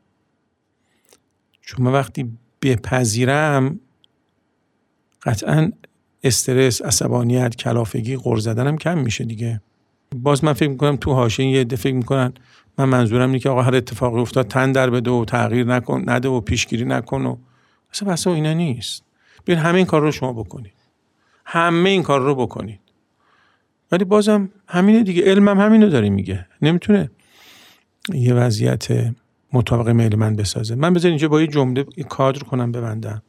چون 1.60 1.86
وقتی 1.86 2.38
بپذیرم 2.62 3.80
قطعا 5.22 5.72
استرس 6.24 6.82
عصبانیت 6.82 7.56
کلافگی 7.56 8.16
غر 8.16 8.36
زدنم 8.36 8.76
کم 8.76 8.98
میشه 8.98 9.24
دیگه. 9.24 9.60
باز 10.14 10.44
من 10.44 10.52
فکر 10.52 10.68
می‌کنم 10.68 10.96
تو 10.96 11.12
حاشیه 11.12 11.50
یه 11.50 11.60
عده 11.60 11.76
فکر 11.76 11.94
می‌کنن 11.94 12.32
من 12.78 12.84
منظورم 12.84 13.28
اینه 13.28 13.38
که 13.38 13.48
آقا 13.48 13.62
هر 13.62 13.74
اتفاقی 13.74 14.20
افتاد 14.20 14.48
تن 14.48 14.72
در 14.72 14.90
بده 14.90 15.10
و 15.10 15.24
تغییر 15.24 15.66
نکن 15.66 16.04
نده 16.06 16.28
و 16.28 16.40
پیشگیری 16.40 16.84
نکن 16.84 17.26
و 17.26 17.36
اصلا 17.92 18.08
بحث 18.08 18.26
اینا 18.26 18.52
نیست. 18.52 19.02
بیاین 19.44 19.62
همه 19.62 19.76
این 19.76 19.86
کار 19.86 20.00
رو 20.00 20.12
شما 20.12 20.32
بکنید. 20.32 20.72
همه 21.44 21.90
این 21.90 22.02
کار 22.02 22.20
رو 22.20 22.34
بکنید. 22.34 22.80
ولی 23.92 24.04
بازم 24.04 24.50
همینه 24.68 25.02
دیگه. 25.02 25.22
علمم 25.22 25.60
همینو 25.60 25.88
داره 25.88 26.10
میگه. 26.10 26.46
نمی‌تونه 26.62 27.10
یه 28.14 28.34
وضعیت 28.34 29.14
مطابق 29.52 29.88
میل 29.88 30.16
من 30.16 30.36
بسازه. 30.36 30.74
من 30.74 30.92
بذار 30.92 31.08
اینجا 31.08 31.28
با 31.28 31.40
یه 31.40 31.46
جمله 31.46 31.84
کادر 32.08 32.40
کنم 32.40 32.72
ببندم. 32.72 33.22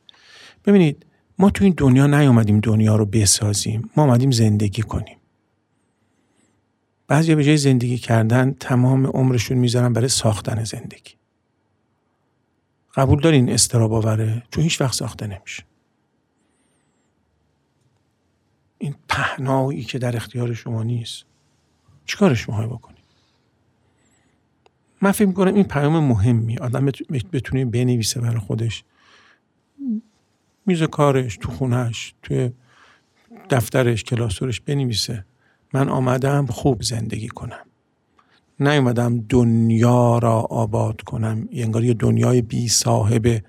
ببینید 0.65 1.05
ما 1.39 1.49
تو 1.49 1.63
این 1.63 1.73
دنیا 1.77 2.07
نیومدیم 2.07 2.59
دنیا 2.59 2.95
رو 2.95 3.05
بسازیم. 3.05 3.89
ما 3.97 4.03
آمدیم 4.03 4.31
زندگی 4.31 4.81
کنیم. 4.81 5.17
بعضی 7.07 7.35
به 7.35 7.43
جای 7.43 7.57
زندگی 7.57 7.97
کردن 7.97 8.55
تمام 8.59 9.07
عمرشون 9.07 9.57
می‌ذارن 9.57 9.93
برای 9.93 10.07
ساختن 10.07 10.63
زندگی. 10.63 11.11
قبول 12.95 13.21
دارین 13.21 13.49
استراب 13.49 13.93
آوره؟ 13.93 14.43
چون 14.51 14.63
هیچ 14.63 14.81
وقت 14.81 14.93
ساخته 14.93 15.27
نمیشه. 15.27 15.63
این 18.83 18.95
پهنایی 19.09 19.83
که 19.83 19.99
در 19.99 20.15
اختیار 20.15 20.53
شما 20.53 20.83
نیست. 20.83 21.25
چیکارش 22.05 22.49
می‌خوای 22.49 22.67
بکنی 22.67 22.97
من 25.01 25.11
فکر 25.11 25.27
می‌کنم 25.27 25.53
این 25.53 25.63
پیام 25.63 25.99
مهمی 25.99 26.57
آدم 26.57 26.85
بتونه 27.33 27.65
بنویسه 27.65 28.21
برای 28.21 28.39
خودش. 28.39 28.83
میز 30.65 30.83
کارش 30.83 31.37
تو 31.37 31.51
خونش 31.51 32.13
توی 32.23 32.51
دفترش 33.49 34.03
کلاسورش 34.03 34.61
بنویسه. 34.61 35.25
من 35.73 35.89
آمدم 35.89 36.45
خوب 36.45 36.81
زندگی 36.81 37.27
کنم. 37.27 37.65
نیومدم 38.59 39.19
دنیا 39.29 40.17
را 40.17 40.39
آباد 40.39 41.01
کنم. 41.01 41.49
انگار 41.51 41.83
یه 41.83 41.93
دنیای 41.93 42.41
بی 42.41 42.67
صاحب 42.67 43.43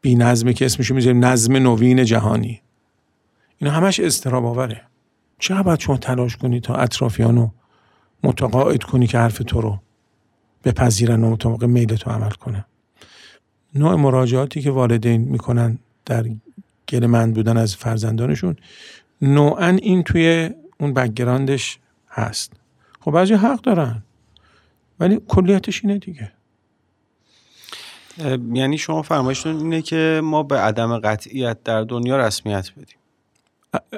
بی 0.00 0.14
نظمه 0.14 0.52
که 0.52 0.64
اسمشو 0.64 0.94
می‌ذاریم 0.94 1.24
نظم 1.24 1.56
نوین 1.56 2.04
جهانی. 2.04 2.63
اینا 3.58 3.74
همش 3.74 4.00
اضطراب 4.00 4.44
آوره 4.44 4.80
چه 5.38 5.62
باید 5.62 5.80
شما 5.80 5.96
تلاش 5.96 6.36
کنی 6.36 6.60
تا 6.60 6.74
اطرافیانو 6.74 7.50
متقاعد 8.22 8.82
کنی 8.82 9.06
که 9.06 9.18
حرف 9.18 9.38
تو 9.38 9.60
رو 9.60 9.80
بپذیرن 10.64 11.24
و 11.24 11.30
مطابق 11.30 11.64
میل 11.64 11.96
تو 11.96 12.10
عمل 12.10 12.30
کنه؟ 12.30 12.64
نوع 13.74 13.94
مراجعاتی 13.94 14.62
که 14.62 14.70
والدین 14.70 15.20
می‌کنن 15.20 15.78
در 16.04 16.24
گله‌مند 16.88 17.34
بودن 17.34 17.56
از 17.56 17.76
فرزندانشون 17.76 18.56
نوعا 19.22 19.68
این 19.68 20.02
توی 20.02 20.50
اون 20.80 20.94
background 20.94 21.64
ش 21.64 21.78
هست. 22.08 22.52
خب 23.00 23.10
بعضی 23.10 23.34
حق 23.34 23.60
دارن 23.60 24.02
ولی 25.00 25.20
کلیتش 25.28 25.84
اینه 25.84 25.98
دیگه. 25.98 26.32
یعنی 28.52 28.78
شما 28.78 29.02
فرمایشتون 29.02 29.56
اینه 29.56 29.82
که 29.82 30.20
ما 30.24 30.42
به 30.42 30.58
عدم 30.58 30.98
قطعیت 30.98 31.62
در 31.62 31.82
دنیا 31.82 32.16
رسمیت 32.16 32.70
بدیم. 32.72 32.93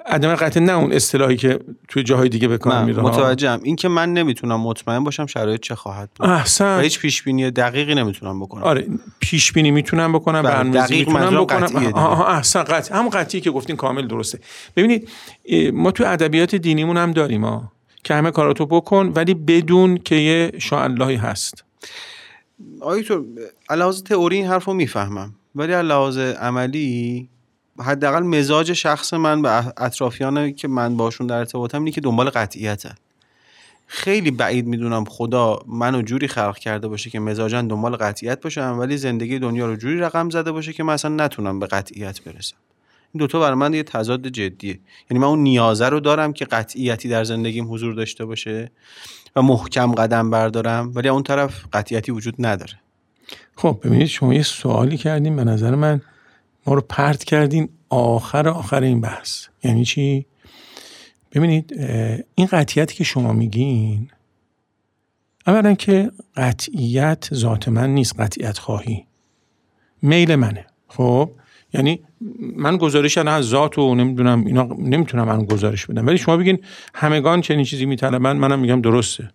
عدم 0.06 0.34
قطع 0.34 0.60
نه 0.60 0.72
اون 0.72 0.92
اصطلاحی 0.92 1.36
که 1.36 1.58
توی 1.88 2.02
جاهای 2.02 2.28
دیگه 2.28 2.48
بکنم 2.48 2.84
میره 2.84 3.02
متوجهم. 3.02 3.60
این 3.62 3.76
که 3.76 3.88
من 3.88 4.12
نمی‌تونم 4.12 4.60
مطمئن 4.60 5.04
باشم 5.04 5.26
شرایط 5.26 5.60
چه 5.60 5.74
خواهد 5.74 6.10
بود. 6.16 6.28
احسن. 6.28 6.78
و 6.78 6.80
هیچ 6.80 7.00
پیش 7.00 7.22
بینی 7.22 7.50
دقیقی 7.50 7.94
نمی‌تونم 7.94 8.40
بکنم. 8.40 8.62
آره 8.62 8.86
پیش 9.20 9.52
بینی 9.52 9.70
می‌تونم 9.70 10.12
بکنم 10.12 10.42
بله، 10.42 10.52
برنامه‌ریزی 10.52 10.86
دقیق 10.86 11.08
می‌تونم 11.08 11.44
بکنم. 11.44 11.94
احسن 12.22 12.62
قطع. 12.62 12.96
هم 12.96 13.08
قطعی 13.08 13.40
که 13.40 13.50
گفتین 13.50 13.76
کامل 13.76 14.06
درسته. 14.06 14.40
ببینید 14.76 15.08
ما 15.72 15.90
تو 15.90 16.04
ادبیات 16.06 16.54
دینیمون 16.54 16.96
هم 16.96 17.12
داریم 17.12 17.44
ها. 17.44 17.72
که 18.04 18.14
همه 18.14 18.30
کاراتو 18.30 18.66
بکن 18.66 19.12
ولی 19.14 19.34
بدون 19.34 19.96
که 19.96 20.14
یه 20.14 20.52
شاء 20.58 20.82
اللهی 20.82 21.16
هست 21.16 21.64
آیتور 22.80 23.24
لحاظ 23.70 24.02
تئوری 24.02 24.36
این 24.36 24.46
حرف 24.46 24.64
رو 24.64 24.74
می‌فهمم. 24.74 25.34
ولی 25.54 25.82
لحاظ 25.82 26.18
عملی 26.18 27.28
حداقل 27.78 28.22
مزاج 28.22 28.72
شخص 28.72 29.14
من 29.14 29.42
به 29.42 29.72
اطرافیان 29.82 30.52
که 30.52 30.68
من 30.68 30.96
باشون 30.96 31.26
در 31.26 31.36
ارتباطم 31.36 31.78
اینه 31.78 31.90
که 31.90 32.00
دنبال 32.00 32.30
قطعیته. 32.30 32.94
خیلی 33.86 34.30
بعید 34.30 34.66
می‌دونم 34.66 35.04
خدا 35.04 35.58
منو 35.66 36.02
جوری 36.02 36.28
خلق 36.28 36.58
کرده 36.58 36.88
باشه 36.88 37.10
که 37.10 37.20
مزاجن 37.20 37.66
دنبال 37.66 37.96
قطعیت 37.96 38.40
باشم 38.40 38.76
ولی 38.78 38.96
زندگی 38.96 39.38
دنیا 39.38 39.66
رو 39.66 39.76
جوری 39.76 39.98
رقم 39.98 40.30
زده 40.30 40.52
باشه 40.52 40.72
که 40.72 40.82
من 40.82 40.92
اصلا 40.92 41.24
نتونم 41.24 41.60
به 41.60 41.66
قطعیت 41.66 42.22
برسم. 42.22 42.56
این 43.12 43.18
دوتا 43.18 43.40
برای 43.40 43.54
من 43.54 43.74
یه 43.74 43.82
تضاد 43.82 44.28
جدیه. 44.28 44.78
یعنی 45.10 45.20
من 45.20 45.28
اون 45.28 45.38
نیازه 45.38 45.88
رو 45.88 46.00
دارم 46.00 46.32
که 46.32 46.44
قطعیتی 46.44 47.08
در 47.08 47.24
زندگیم 47.24 47.72
حضور 47.72 47.94
داشته 47.94 48.24
باشه 48.24 48.70
و 49.36 49.42
محکم 49.42 49.92
قدم 49.92 50.30
بردارم 50.30 50.92
ولی 50.94 51.08
اون 51.08 51.22
طرف 51.22 51.64
قطعیتی 51.72 52.12
وجود 52.12 52.34
نداره. 52.38 52.74
خب 53.56 53.80
ببینید 53.84 54.06
شما 54.06 54.34
یه 54.34 54.42
سوالی 54.42 54.96
کردین. 54.96 55.36
به 55.36 55.44
نظر 55.44 55.74
من 55.74 56.00
ما 56.66 56.74
رو 56.74 56.80
پرت 56.88 57.24
کردین 57.24 57.68
آخر 57.88 58.48
آخر 58.48 58.82
این 58.82 59.00
بحث. 59.00 59.46
یعنی 59.64 59.84
چی؟ 59.84 60.26
ببینید 61.32 61.80
این 62.34 62.46
قطعیتی 62.46 62.94
که 62.94 63.04
شما 63.04 63.32
میگین 63.32 64.10
اولا 65.46 65.74
که 65.74 66.10
قطعیت 66.36 67.34
ذات 67.34 67.68
من 67.68 67.94
نیست 67.94 68.20
قطعیت 68.20 68.58
خواهی. 68.58 69.06
میل 70.02 70.34
منه. 70.34 70.66
خب؟ 70.88 71.30
یعنی 71.74 72.00
من 72.56 72.76
گزارش 72.76 73.18
الان 73.18 73.34
از 73.34 73.44
ذات 73.44 73.78
و 73.78 73.94
نمی‌دونم 73.94 74.44
اینا 74.44 74.68
نمی‌تونم 74.78 75.24
من 75.24 75.44
گزارش 75.44 75.86
بدم. 75.86 76.06
ولی 76.06 76.18
شما 76.18 76.36
بگین 76.36 76.58
همگان 76.94 77.40
چنین 77.40 77.64
چیزی 77.64 77.86
میطلبن 77.86 78.36
منم 78.36 78.58
میگم 78.58 78.80
درسته. 78.80 79.30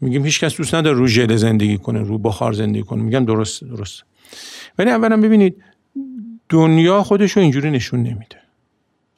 میگیم 0.00 0.24
هیچ 0.24 0.40
کس 0.40 0.56
دوست 0.56 0.74
نداره 0.74 0.96
رو 0.96 1.06
ژل 1.06 1.36
زندگی 1.36 1.78
کنه 1.78 2.02
رو 2.02 2.18
بخار 2.18 2.52
زندگی 2.52 2.82
کنه. 2.82 3.02
میگم 3.02 3.24
درسته 3.24 3.66
درسته. 3.66 4.04
ولی 4.78 4.90
اولا 4.90 5.16
ببینید 5.16 5.62
دنیا 6.48 7.02
خودش 7.02 7.32
رو 7.32 7.42
اینجوری 7.42 7.70
نشون 7.70 8.02
نمیده. 8.02 8.38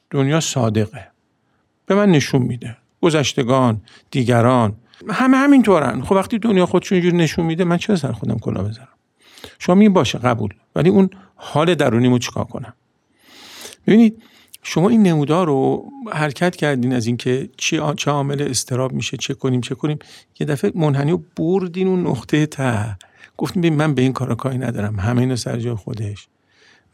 دنیا 0.09 0.39
صادقه. 0.39 1.07
به 1.85 1.95
من 1.95 2.11
نشون 2.11 2.41
میده. 2.41 2.77
گذشتگان 3.01 3.81
دیگران 4.11 4.75
همه 5.09 5.37
همینطورن. 5.37 6.01
خب 6.01 6.11
وقتی 6.11 6.39
دنیا 6.39 6.65
خودش 6.65 6.91
اینجوری 6.91 7.17
نشون 7.17 7.45
میده 7.45 7.63
من 7.63 7.77
چرا 7.77 7.95
سر 7.95 8.11
خودم 8.11 8.39
کلا 8.39 8.63
بذارم؟ 8.63 8.87
شما 9.59 9.75
میگین 9.75 9.93
باشه 9.93 10.17
قبول. 10.17 10.53
ولی 10.75 10.89
اون 10.89 11.09
حال 11.35 11.75
درونیمو 11.75 12.19
چیکار 12.19 12.43
کنم؟ 12.43 12.73
ببینید 13.87 14.23
شما 14.63 14.89
این 14.89 15.03
نمودار 15.03 15.47
رو 15.47 15.91
حرکت 16.13 16.55
کردین 16.55 16.93
از 16.93 17.07
اینکه 17.07 17.49
چه 17.57 17.93
چه 17.97 18.11
عامل 18.11 18.41
استراب 18.41 18.93
میشه 18.93 19.17
چه 19.17 19.33
کنیم 19.33 19.61
چه 19.61 19.75
کنیم. 19.75 19.99
یه 20.39 20.47
دفعه 20.47 20.71
منحنی 20.75 21.11
رو 21.11 21.23
بردین 21.37 21.87
اون 21.87 22.07
نقطه 22.07 22.45
ته. 22.45 22.97
گفتیم 23.37 23.61
ببین 23.61 23.75
من 23.75 23.93
به 23.93 24.01
این 24.01 24.13
کارا 24.13 24.35
کاری 24.35 24.57
ندارم. 24.57 24.99
همه 24.99 25.21
اینا 25.21 25.35
سر 25.35 25.59
جای 25.59 25.75
خودش. 25.75 26.27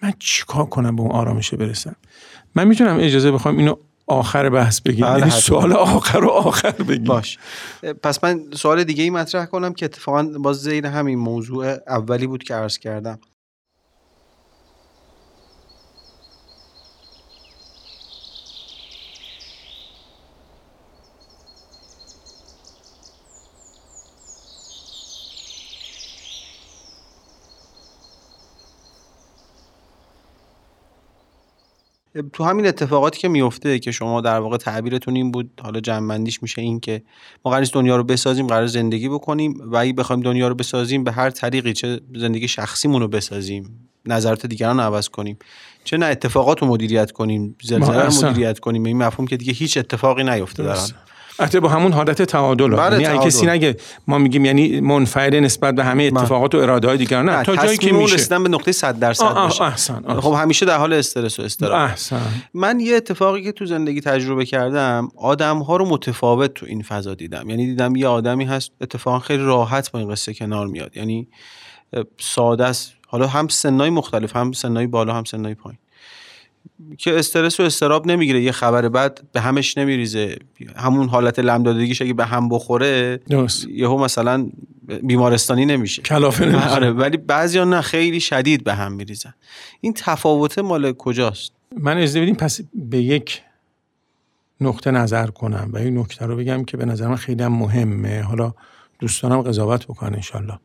من 0.03 0.13
چیکار 0.19 0.65
کنم 0.65 0.95
به 0.95 1.01
اون 1.01 1.11
آرامشه 1.11 1.57
برسم؟ 1.57 1.95
من 2.55 2.67
می‌تونم 2.67 2.97
اجازه 2.99 3.31
بخوام 3.31 3.57
اینو 3.57 3.75
آخر 4.07 4.49
بحث 4.49 4.81
بگیم 4.81 5.05
بله، 5.05 5.19
یعنی. 5.19 5.31
سوال 5.31 5.73
آخر 5.73 6.19
رو 6.19 6.29
آخر 6.29 6.71
بگیم. 6.71 7.03
باش. 7.03 7.39
پس 8.03 8.23
من 8.23 8.41
سوال 8.53 8.83
دیگه 8.83 9.03
ای 9.03 9.09
مطرح 9.09 9.45
کنم 9.45 9.73
که 9.73 9.85
اتفاقا 9.85 10.23
باز 10.23 10.61
زیر 10.61 10.85
همین 10.87 11.19
موضوع 11.19 11.77
اولی 11.87 12.27
بود 12.27 12.43
که 12.43 12.55
عرض 12.55 12.77
کردم. 12.77 13.19
تو 32.33 32.43
همین 32.43 32.67
اتفاقاتی 32.67 33.19
که 33.19 33.27
میفته 33.27 33.79
که 33.79 33.91
شما 33.91 34.21
در 34.21 34.39
واقع 34.39 34.57
تعبیرتون 34.57 35.15
این 35.15 35.31
بود 35.31 35.51
حالا 35.63 35.79
جنبندیش 35.79 36.43
میشه 36.43 36.61
این 36.61 36.79
که 36.79 37.01
ما 37.45 37.51
قرار 37.51 37.63
دنیا 37.63 37.95
رو 37.95 38.03
بسازیم 38.03 38.47
قرار 38.47 38.67
زندگی 38.67 39.09
بکنیم 39.09 39.61
و 39.65 39.77
اگه 39.77 39.93
بخوایم 39.93 40.21
دنیا 40.21 40.47
رو 40.47 40.55
بسازیم 40.55 41.03
به 41.03 41.11
هر 41.11 41.29
طریقی 41.29 41.73
چه 41.73 42.01
زندگی 42.15 42.47
شخصیمون 42.47 43.01
رو 43.01 43.07
بسازیم. 43.07 43.89
نظرات 44.05 44.45
دیگران 44.45 44.77
رو 44.77 44.83
عوض 44.83 45.09
کنیم. 45.09 45.37
چه 45.83 45.97
نه 45.97 46.05
اتفاقات 46.05 46.61
رو 46.61 46.67
مدیریت 46.67 47.11
کنیم 47.11 47.55
زلزله 47.63 48.05
رو. 48.05 48.27
مدیریت 48.29 48.59
کنیم. 48.59 48.83
این 48.83 48.97
مفهوم 48.97 49.27
که 49.27 49.37
دیگه 49.37 49.53
هیچ 49.53 49.77
اتفاقی 49.77 50.23
نیفته 50.23 50.63
در 50.63 50.77
حتی 51.39 51.59
با 51.59 51.69
همون 51.69 51.93
حالت 51.93 52.21
تعادل. 52.21 52.75
بله، 52.75 52.91
یعنی 52.91 53.05
اگه 53.05 53.13
تعادل. 53.13 53.29
کسی 53.29 53.45
نگه 53.45 53.77
ما 54.07 54.17
میگیم 54.17 54.45
یعنی 54.45 54.79
منفعل 54.79 55.39
نسبت 55.39 55.75
به 55.75 55.83
همه 55.83 56.03
اتفاقات 56.03 56.55
و 56.55 56.57
اراده 56.57 56.87
های 56.87 56.97
دیگران 56.97 57.29
نه 57.29 57.43
تا 57.43 57.55
جایی 57.55 57.77
که 57.77 57.91
میشه. 57.91 58.15
رسیدن 58.15 58.43
به 58.43 58.49
نقطه 58.49 58.71
100 58.71 58.99
درصد 58.99 59.23
احسن. 59.61 60.19
خب 60.19 60.33
همیشه 60.33 60.65
در 60.65 60.77
حال 60.77 60.93
استرس 60.93 61.39
و 61.39 61.43
استراب. 61.43 61.73
احسن. 61.73 62.21
من 62.53 62.79
یه 62.79 62.95
اتفاقی 62.95 63.43
که 63.43 63.51
تو 63.51 63.65
زندگی 63.65 64.01
تجربه 64.01 64.45
کردم 64.45 65.09
آدم 65.17 65.59
ها 65.59 65.77
رو 65.77 65.89
متفاوت 65.89 66.53
تو 66.53 66.65
این 66.65 66.81
فضا 66.81 67.13
دیدم. 67.13 67.49
یعنی 67.49 67.65
دیدم 67.65 67.95
یه 67.95 68.07
آدمی 68.07 68.45
هست 68.45 68.71
اتفاقا 68.81 69.19
خیلی 69.19 69.43
راحت 69.43 69.91
با 69.91 69.99
این 69.99 70.09
قصه 70.09 70.33
کنار 70.33 70.67
میاد. 70.67 70.97
یعنی 70.97 71.27
ساده 72.19 72.65
است. 72.65 72.93
حالا 73.07 73.27
هم 73.27 73.47
سنای 73.47 73.89
مختلف 73.89 74.35
هم 74.35 74.51
سنای 74.51 74.87
بالا 74.87 75.13
هم 75.13 75.23
سنای 75.23 75.53
پایین. 75.53 75.79
که 76.97 77.19
استرس 77.19 77.59
و 77.59 77.63
استراب 77.63 78.07
نمی‌گیره. 78.07 78.41
یه 78.41 78.51
خبر 78.51 78.89
بعد 78.89 79.21
به 79.31 79.41
همش 79.41 79.77
نمیریزه. 79.77 80.37
همون 80.75 81.09
حالت 81.09 81.39
لمدادگیش 81.39 82.01
اگه 82.01 82.13
به 82.13 82.25
هم 82.25 82.49
بخوره 82.49 83.19
یهو 83.69 83.97
مثلا 83.97 84.49
بیمارستانی 85.03 85.65
نمیشه. 85.65 86.01
کلافه 86.01 86.45
نمیشه. 86.45 86.69
آره 86.75 86.91
ولی 86.91 87.17
بعضیا 87.17 87.63
نه 87.63 87.81
خیلی 87.81 88.19
شدید 88.19 88.63
به 88.63 88.73
هم 88.73 88.91
میریزن. 88.91 89.33
این 89.81 89.93
تفاوت 89.93 90.59
مال 90.59 90.91
کجاست؟ 90.91 91.51
من 91.77 91.97
اجازه 91.97 92.21
بدیم 92.21 92.35
پس 92.35 92.59
به 92.75 92.97
یک 92.97 93.41
نقطه 94.61 94.91
نظر 94.91 95.27
کنم 95.27 95.69
و 95.73 95.77
این 95.77 95.97
نکته 95.97 96.25
رو 96.25 96.35
بگم 96.35 96.63
که 96.63 96.77
به 96.77 96.85
نظر 96.85 97.07
من 97.07 97.15
خیلی 97.15 97.43
هم 97.43 97.53
مهمه. 97.53 98.21
حالا 98.21 98.53
دوستانم 98.99 99.41
قضاوت 99.41 99.85
بکنن 99.85 100.13
انشالله. 100.15 100.59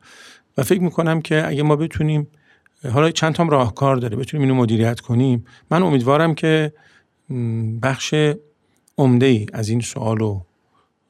و 0.57 0.63
فکر 0.63 0.81
می‌کنم 0.81 1.21
که 1.21 1.47
اگه 1.47 1.63
ما 1.63 1.75
بتونیم 1.75 2.27
حالا 2.83 3.11
چند 3.11 3.33
تا 3.33 3.43
راهکار 3.43 3.95
داره 3.95 4.17
بتونیم 4.17 4.49
اینو 4.49 4.61
مدیریت 4.61 4.99
کنیم. 4.99 5.45
من 5.71 5.83
امیدوارم 5.83 6.35
که 6.35 6.73
بخش 7.81 8.15
عمده 8.97 9.25
ای 9.25 9.45
از 9.53 9.69
این 9.69 9.79
سوال 9.79 10.21
و 10.21 10.41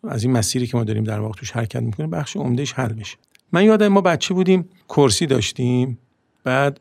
از 0.07 0.23
این 0.23 0.31
مسیری 0.31 0.67
که 0.67 0.77
ما 0.77 0.83
داریم 0.83 1.03
در 1.03 1.19
واقع 1.19 1.33
توش 1.33 1.51
حرکت 1.51 1.81
می‌کنیم 1.81 2.09
بخش 2.09 2.37
عمدهش 2.37 2.73
حل 2.73 2.93
بشه. 2.93 3.17
من 3.51 3.63
یادم 3.63 3.87
ما 3.87 4.01
بچه 4.01 4.33
بودیم 4.33 4.69
کرسی 4.89 5.25
داشتیم. 5.25 5.97
بعد 6.43 6.79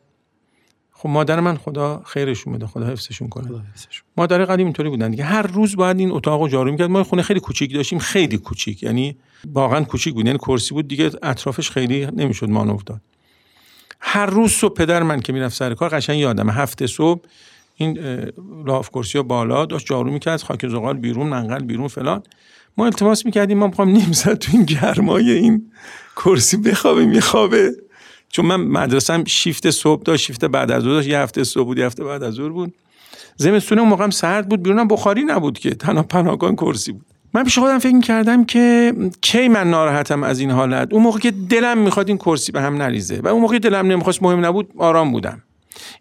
خب 0.91 1.09
مادر 1.09 1.39
من 1.39 1.57
خدا 1.57 2.01
خیرشون 2.05 2.53
بده 2.53 2.67
خدا 2.67 2.87
حفظشون 2.87 3.29
کنه. 3.29 3.61
مادر 4.17 4.45
قدیم 4.45 4.65
اینطوری 4.65 4.89
بودن 4.89 5.11
دیگه. 5.11 5.23
هر 5.23 5.41
روز 5.41 5.75
باید 5.75 5.99
این 5.99 6.11
اتاقو 6.11 6.47
جارو 6.47 6.71
می‌کرد. 6.71 6.89
ما 6.89 7.03
خونه 7.03 7.21
خیلی 7.21 7.39
کوچیک 7.39 7.73
داشتیم 7.73 7.99
خیلی 7.99 8.37
کوچیک. 8.37 8.83
یعنی 8.83 9.17
واقعا 9.53 9.83
کوچیک 9.83 10.13
بود. 10.13 10.25
یعنی 10.25 10.37
کرسی 10.37 10.73
بود 10.73 10.87
دیگه 10.87 11.11
اطرافش 11.23 11.71
خیلی 11.71 12.05
نمی‌شد 12.05 12.49
مانور 12.49 12.81
داد. 12.85 13.01
هر 13.99 14.25
روز 14.25 14.51
صبح 14.51 14.73
پدر 14.73 15.03
من 15.03 15.19
که 15.19 15.33
می‌رفت 15.33 15.55
سر 15.55 15.73
کار 15.73 15.89
قشنگ 15.89 16.19
یادم 16.19 16.49
هفته 16.49 16.87
صبح 16.87 17.21
این 17.75 17.99
لاف 18.65 18.89
کرسی 18.89 19.21
بالا 19.21 19.65
داشت 19.65 19.85
جارو 19.85 20.11
می‌کرد 20.11 20.41
خاک 20.41 20.67
زغال 20.67 20.97
بیرون 20.97 21.27
منقل 21.27 21.63
بیرون 21.63 21.87
فلان. 21.87 22.23
ما 22.77 22.85
التماس 22.85 23.25
می‌کردیم 23.25 23.57
ما 23.57 23.67
می‌خوام 23.67 23.89
نیم 23.89 24.11
ساعت 24.11 24.39
تو 24.39 24.51
این 24.53 24.63
گرمای 24.63 25.31
این 25.31 25.71
کرسی 26.15 26.57
بخوابه 26.57 27.05
میخوابه. 27.05 27.71
چون 28.29 28.45
من 28.45 28.55
مدرسم 28.55 29.23
شیفت 29.23 29.69
صبح 29.69 30.03
داشت 30.03 30.25
شیفت 30.25 30.45
بعد 30.45 30.71
از 30.71 30.83
ظهر 30.83 30.91
داشت. 30.91 31.07
یه 31.07 31.19
هفته 31.19 31.43
صبح 31.43 31.65
بود 31.65 31.77
یه 31.77 31.85
هفته 31.85 32.03
بعد 32.03 32.23
از 32.23 32.33
ظهر 32.33 32.49
بود. 32.49 32.73
زمستون 33.35 33.79
اون 33.79 33.89
موقعم 33.89 34.09
سرد 34.09 34.49
بود 34.49 34.63
بیرونم 34.63 34.87
بخاری 34.87 35.23
نبود 35.23 35.59
که. 35.59 35.69
تنها 35.69 36.03
پناهگاه 36.03 36.55
کرسی 36.55 36.91
بود. 36.91 37.05
من 37.33 37.43
پیش 37.43 37.59
خودم 37.59 37.79
فکر 37.79 37.99
کردم 37.99 38.45
که 38.45 38.93
کی 39.21 39.47
من 39.47 39.69
ناراحتم 39.69 40.23
از 40.23 40.39
این 40.39 40.51
حالت. 40.51 40.93
اون 40.93 41.03
موقع 41.03 41.19
که 41.19 41.31
دلم 41.31 41.77
می‌خواد 41.77 42.07
این 42.07 42.17
کرسی 42.17 42.51
به 42.51 42.61
هم 42.61 42.75
نریزه 42.75 43.19
و 43.23 43.27
اون 43.27 43.41
موقع 43.41 43.59
دلم 43.59 43.87
نمی‌خواست 43.87 44.23
مهم 44.23 44.45
نبود 44.45 44.71
آرام 44.77 45.11
بودم. 45.11 45.43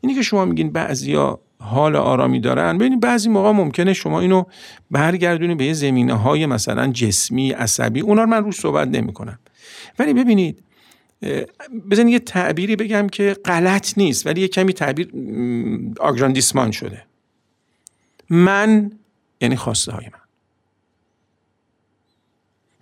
اینی 0.01 0.15
که 0.15 0.23
شما 0.23 0.45
میگین 0.45 0.73
بعضیا 0.73 1.41
حال 1.61 1.97
آرامی 1.97 2.41
دارن 2.41 2.79
ببینید 2.79 3.01
بعضی 3.01 3.29
موقع 3.29 3.51
ممکنه 3.51 3.93
شما 3.93 4.21
اینو 4.21 4.45
برگردونید 4.91 5.59
به 5.59 5.65
یه 5.65 5.73
زمینه 5.73 6.15
های 6.15 6.47
مثلا 6.47 6.87
جسمی 6.87 7.51
عصبی 7.51 8.01
اونا 8.01 8.23
رو 8.23 8.29
من 8.29 8.45
روش 8.45 8.55
صحبت 8.61 8.89
نمی‌کنم. 8.89 9.39
ولی 9.99 10.15
ببینید 10.15 10.63
بزنید 11.91 12.13
یه 12.13 12.19
تعبیری 12.19 12.77
بگم 12.77 13.07
که 13.09 13.37
غلط 13.45 13.99
نیست 13.99 14.27
ولی 14.27 14.41
یه 14.41 14.49
کمی 14.49 14.73
تعبیر 14.73 15.11
آگراندیسمان 16.01 16.71
شده. 16.71 17.03
من 18.31 18.93
یعنی 19.41 19.57
خواسته 19.57 19.93
های 19.93 20.05
من. 20.05 20.28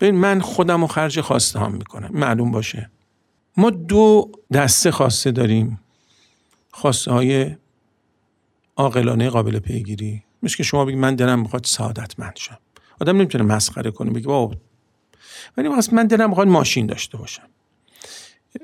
ببین 0.00 0.14
من 0.14 0.40
خودم 0.40 0.84
و 0.84 0.86
خرج 0.86 1.20
خواسته 1.20 1.58
هم 1.60 1.72
می‌کنم. 1.72 2.10
معلوم 2.12 2.50
باشه. 2.50 2.90
ما 3.56 3.70
دو 3.70 4.30
دسته 4.52 4.90
خواسته 4.90 5.30
داریم. 5.30 5.80
خواسته 6.72 7.12
های 7.12 7.56
عاقلانه 8.76 9.30
قابل 9.30 9.58
پیگیری. 9.58 10.22
مثل 10.42 10.56
که 10.56 10.62
شما 10.62 10.84
بگید 10.84 10.98
من 10.98 11.14
دلم 11.14 11.40
می‌خواد 11.40 11.64
سعادتمند 11.64 12.36
شم. 12.36 12.58
آدم 13.00 13.16
نمی‌تونه 13.16 13.44
مسخره 13.44 13.90
کنه 13.90 14.10
بگه 14.10 14.26
بابا 14.26 14.54
ولی 15.56 15.68
من 15.92 16.06
دلم 16.06 16.28
می‌خواد 16.28 16.48
ماشین 16.48 16.86
داشته 16.86 17.18
باشم. 17.18 17.42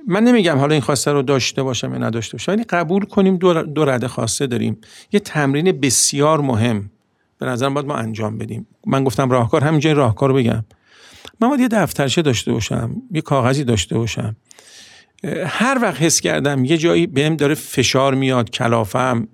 من 0.07 0.25
نمیگم 0.25 0.59
حالا 0.59 0.73
این 0.73 0.81
خواسته 0.81 1.13
رو 1.13 1.23
داشته 1.23 1.63
باشم 1.63 1.93
یا 1.93 1.99
نداشته 1.99 2.33
باشم 2.33 2.53
ولی 2.53 2.65
قبول 2.65 3.05
کنیم 3.05 3.37
دو, 3.37 3.85
رده 3.85 4.09
خواسته 4.09 4.47
داریم. 4.47 4.79
یه 5.13 5.21
تمرین 5.21 5.73
بسیار 5.73 6.41
مهم 6.41 6.91
به 7.39 7.47
نظرم 7.47 7.75
باید 7.75 7.87
ما 7.87 7.95
انجام 7.95 8.39
بدیم. 8.39 8.67
من 8.87 9.05
گفتم 9.05 9.31
راهکار 9.31 9.65
همینجا 9.65 9.93
راهکار 9.93 10.29
رو 10.29 10.35
بگم. 10.35 10.65
من 11.41 11.49
باید 11.49 11.61
یه 11.61 11.69
دفترچه 11.69 12.23
داشته 12.23 12.53
باشم 12.53 13.03
یه 13.11 13.21
کاغذی 13.21 13.65
داشته 13.65 13.99
باشم. 13.99 14.37
هر 15.47 15.79
وقت 15.83 16.03
حس 16.03 16.21
کردم 16.21 16.65
یه 16.65 16.79
جایی 16.79 17.07
بهم 17.07 17.37
داره 17.37 17.55
فشار 17.55 18.15
میاد 18.15 18.51
کلافم 18.51 19.29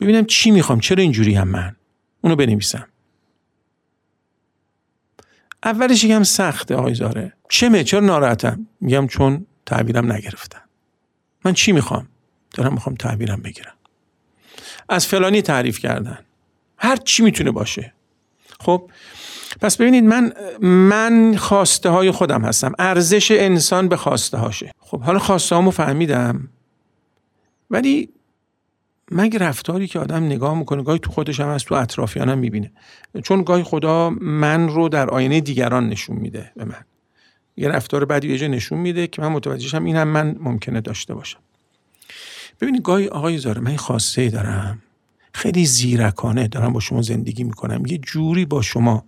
ببینم 0.00 0.24
چی 0.24 0.50
می‌خوام 0.50 0.80
چرا 0.80 1.02
اینجوری 1.02 1.34
هم 1.34 1.48
من؟ 1.48 1.76
اونو 2.20 2.36
بنویسم. 2.36 2.88
اولش 5.64 6.04
یکم 6.04 6.22
سخته 6.22 6.74
آقای 6.74 6.94
زاره 6.94 7.32
چه 7.48 7.84
چرا 7.84 8.00
ناراحتم؟ 8.00 8.66
میگم 8.80 9.06
چون 9.06 9.46
تعبیرم 9.66 10.12
نگرفتم. 10.12 10.62
من 11.44 11.52
چی 11.52 11.72
می‌خوام؟ 11.72 12.08
دارم 12.50 12.72
می‌خوام 12.72 12.94
تعبیرم 12.94 13.42
بگیرم. 13.42 13.74
از 14.88 15.06
فلانی 15.06 15.42
تعریف 15.42 15.78
کردن. 15.78 16.18
هر 16.78 16.96
چی 16.96 17.22
می‌تونه 17.22 17.50
باشه. 17.50 17.92
خب 18.60 18.90
پس 19.60 19.76
ببینید 19.76 20.04
من 20.04 20.32
من 20.60 21.36
خواسته 21.36 21.88
های 21.88 22.10
خودم 22.10 22.44
هستم. 22.44 22.72
ارزش 22.78 23.30
انسان 23.30 23.88
به 23.88 23.96
خواسته 23.96 24.38
هاشه 24.38 24.72
خب 24.78 25.00
حالا 25.00 25.18
خواسته 25.18 25.54
هامو 25.54 25.70
فهمیدم. 25.70 26.48
ولی 27.70 28.08
مگه 29.10 29.38
رفتاری 29.38 29.86
که 29.86 29.98
آدم 29.98 30.24
نگاه 30.24 30.58
می‌کنه 30.58 30.82
گاهی 30.82 30.98
تو 30.98 31.10
خودش 31.10 31.40
هم 31.40 31.48
از 31.48 31.64
تو 31.64 31.74
اطرافیانم 31.74 32.38
می‌بینه. 32.38 32.72
چون 33.24 33.42
گاهی 33.42 33.62
خدا 33.62 34.10
من 34.20 34.68
رو 34.68 34.88
در 34.88 35.10
آینه 35.10 35.40
دیگران 35.40 35.88
نشون 35.88 36.16
میده 36.16 36.52
به 36.56 36.64
من. 36.64 36.84
یه 37.56 37.68
رفتار 37.68 38.04
بدی 38.04 38.36
یه 38.36 38.48
نشون 38.48 38.78
میده 38.78 39.06
که 39.06 39.22
من 39.22 39.28
متوجهشم 39.28 39.84
این 39.84 39.96
هم 39.96 40.08
من 40.08 40.36
ممکنه 40.40 40.80
داشته 40.80 41.14
باشم. 41.14 41.38
ببینید 42.60 42.82
گاهی 42.82 43.08
آقای 43.08 43.38
زاره 43.38 43.60
من 43.60 43.76
خواسته 43.76 44.28
دارم. 44.28 44.82
خیلی 45.32 45.66
زیرکانه 45.66 46.48
دارم 46.48 46.72
با 46.72 46.80
شما 46.80 47.02
زندگی 47.02 47.44
می‌کنم. 47.44 47.86
یه 47.86 47.98
جوری 47.98 48.44
با 48.44 48.62
شما 48.62 49.04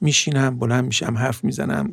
میشینم 0.00 0.58
بلند 0.58 0.84
میشم 0.84 1.18
حرف 1.18 1.44
می‌زنم 1.44 1.92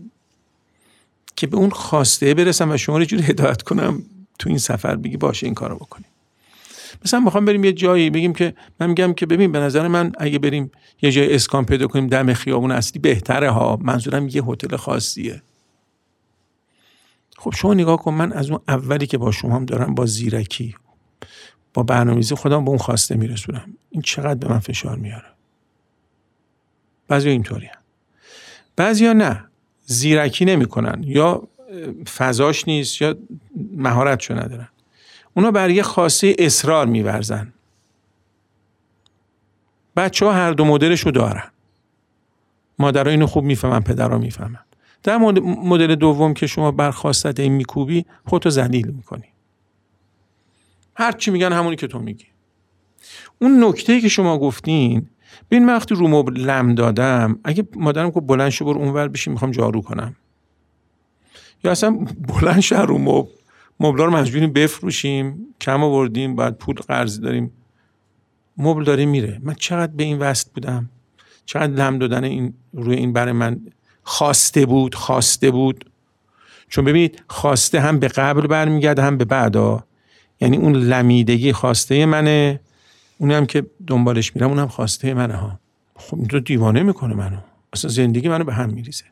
که 1.36 1.47
به 1.47 1.58
اون 1.58 1.69
خواسته 1.69 2.34
برسم 2.34 2.71
و 2.71 2.78
شما 2.78 2.97
رو 2.97 3.06
جوری 3.06 3.23
هدایت 3.23 3.62
کنم 3.62 4.04
تو 4.39 4.49
این 4.49 4.58
سفر 4.58 4.95
بگی 4.95 5.17
باشه 5.17 5.45
این 5.45 5.54
کارو 5.54 5.76
بکنیم 5.76 6.06
مثلا 7.06 7.19
می‌خوام 7.19 7.45
بریم 7.45 7.63
یه 7.63 7.73
جایی 7.73 8.10
بگیم 8.10 8.34
که 8.34 8.54
من 8.80 8.88
میگم 8.88 9.13
که 9.13 9.26
ببین 9.26 9.52
به 9.52 9.60
نظر 9.60 9.88
من 9.88 10.12
اگه 10.19 10.39
بریم 10.39 10.71
یه 11.02 11.12
جای 11.12 11.36
اسکان 11.36 11.65
پیدا 11.65 11.88
کنیم 11.88 12.08
دم 12.08 12.34
خیابون 12.34 12.71
اصلی 12.71 12.99
بهتره 12.99 13.52
ها. 13.52 13.80
منظورم 13.82 14.28
یه 14.28 14.43
هتل 14.43 14.76
خاصیه. 14.76 15.41
خب 17.38 17.54
شما 17.56 17.73
نگاه 17.73 17.97
کن 17.97 18.13
من 18.13 18.32
از 18.32 18.49
اون 18.49 18.60
اولی 18.67 19.08
که 19.08 19.17
با 19.17 19.32
شما 19.32 19.56
هم 19.56 19.65
دارم 19.65 19.95
با 19.95 20.06
زیرکی. 20.06 20.76
با 21.74 21.84
برنامه‌ریزی 21.84 22.36
خودم 22.36 22.64
به 22.64 22.70
اون 22.70 22.78
خواسته 22.78 23.16
میرسونم. 23.16 23.74
این 23.90 24.02
چقدر 24.02 24.36
به 24.36 24.48
من 24.48 24.60
فشار 24.60 24.96
میاره؟ 24.96 25.26
بعضی 27.08 27.30
اینطوری 27.30 27.70
بعضیا 28.76 29.14
نه. 29.14 29.44
زیرکی 29.86 30.46
نمی‌کنن. 30.46 31.04
یا 31.04 31.48
فضاش 32.18 32.68
نیست 32.68 33.02
یا 33.02 33.16
مهارتشو 33.72 34.34
ندارن. 34.34 34.70
اونا 35.34 35.52
بر 35.52 35.70
یه 35.70 35.84
خاصه 35.84 36.36
اصرار 36.40 36.86
میورزن. 36.86 37.54
بچه 39.96 40.26
ها 40.26 40.34
هر 40.34 40.52
دو 40.52 40.66
مدلش 40.66 41.00
رو 41.00 41.12
دارن. 41.12 41.52
مادرها 42.80 43.12
اینو 43.12 43.28
خوب 43.28 43.44
می‌فهمن 43.44 43.80
پدرها 43.80 44.18
می‌فهمن. 44.18 44.60
در 45.04 45.18
مدل 45.18 45.96
دوم 45.96 46.34
که 46.34 46.48
شما 46.48 46.72
بر 46.72 46.92
خواستت 46.92 47.40
این 47.40 47.52
میکوبی 47.52 48.06
خودتو 48.26 48.50
زلیل 48.50 48.88
می‌کنی. 48.88 49.33
هر 50.96 51.12
چی 51.12 51.32
میگن 51.32 51.54
همونی 51.54 51.76
که 51.76 51.88
تو 51.88 52.00
میگی. 52.00 52.26
اون 53.42 53.64
نکته 53.64 54.02
که 54.02 54.08
شما 54.08 54.38
گفتین 54.40 55.08
ببین 55.52 55.66
من 55.66 55.76
وقتی 55.76 55.96
رو 55.96 56.08
مبل 56.08 56.34
لم 56.34 56.76
دادم 56.76 57.40
اگه 57.44 57.68
مادرم 57.76 58.12
که 58.12 58.20
بلند 58.22 58.50
شو 58.50 58.66
برو 58.66 58.80
اونور 58.80 59.08
بشی 59.08 59.30
می‌خوام 59.30 59.52
جارو 59.52 59.82
کنم. 59.82 60.16
یا 61.64 61.72
اصلا 61.72 62.06
بلند 62.28 62.60
شو 62.60 62.76
رو 62.76 62.98
مبل 62.98 63.30
مبلا 63.80 64.06
رو 64.06 64.12
مجبوریم 64.12 64.54
بفروشیم 64.54 65.56
کم 65.62 65.84
آوردیم 65.84 66.36
بعد 66.36 66.58
پول 66.58 66.76
قرض 66.76 67.22
داریم. 67.22 67.52
مبل 68.58 68.84
داره 68.84 69.06
میره. 69.06 69.40
من 69.44 69.54
چقدر 69.54 69.92
به 69.92 70.04
این 70.04 70.20
وست 70.20 70.54
بودم؟ 70.54 70.90
چقدر 71.46 71.74
لم 71.74 71.98
دادن 71.98 72.24
این 72.24 72.54
روی 72.74 72.96
این 72.96 73.14
برای 73.14 73.34
من 73.34 73.62
خواسته 74.04 74.66
بود 74.66 74.96
خواسته 74.96 75.52
بود. 75.52 75.90
چون 76.70 76.86
ببینید 76.86 77.24
خواسته 77.28 77.80
هم 77.80 78.00
به 78.00 78.08
قبل 78.08 78.48
برمیگرده 78.48 79.02
هم 79.02 79.18
به 79.18 79.26
بعدا. 79.26 79.84
یعنی 80.44 80.58
اون 80.58 80.76
لمیدگی 80.76 81.54
خواسته 81.54 82.06
منه. 82.06 82.60
اونم 83.18 83.46
که 83.46 83.66
دنبالش 83.88 84.36
میرم 84.36 84.50
اونم 84.50 84.68
خواسته 84.68 85.14
منه 85.14 85.36
ها. 85.36 85.60
خب 85.96 86.18
این 86.18 86.28
تو 86.28 86.40
دیوانه 86.40 86.84
می‌کنه 86.84 87.16
منو. 87.16 87.38
اصلا 87.74 87.92
زندگی 87.92 88.30
منو 88.30 88.44
به 88.44 88.54
هم 88.54 88.70
میریزه. 88.70 89.04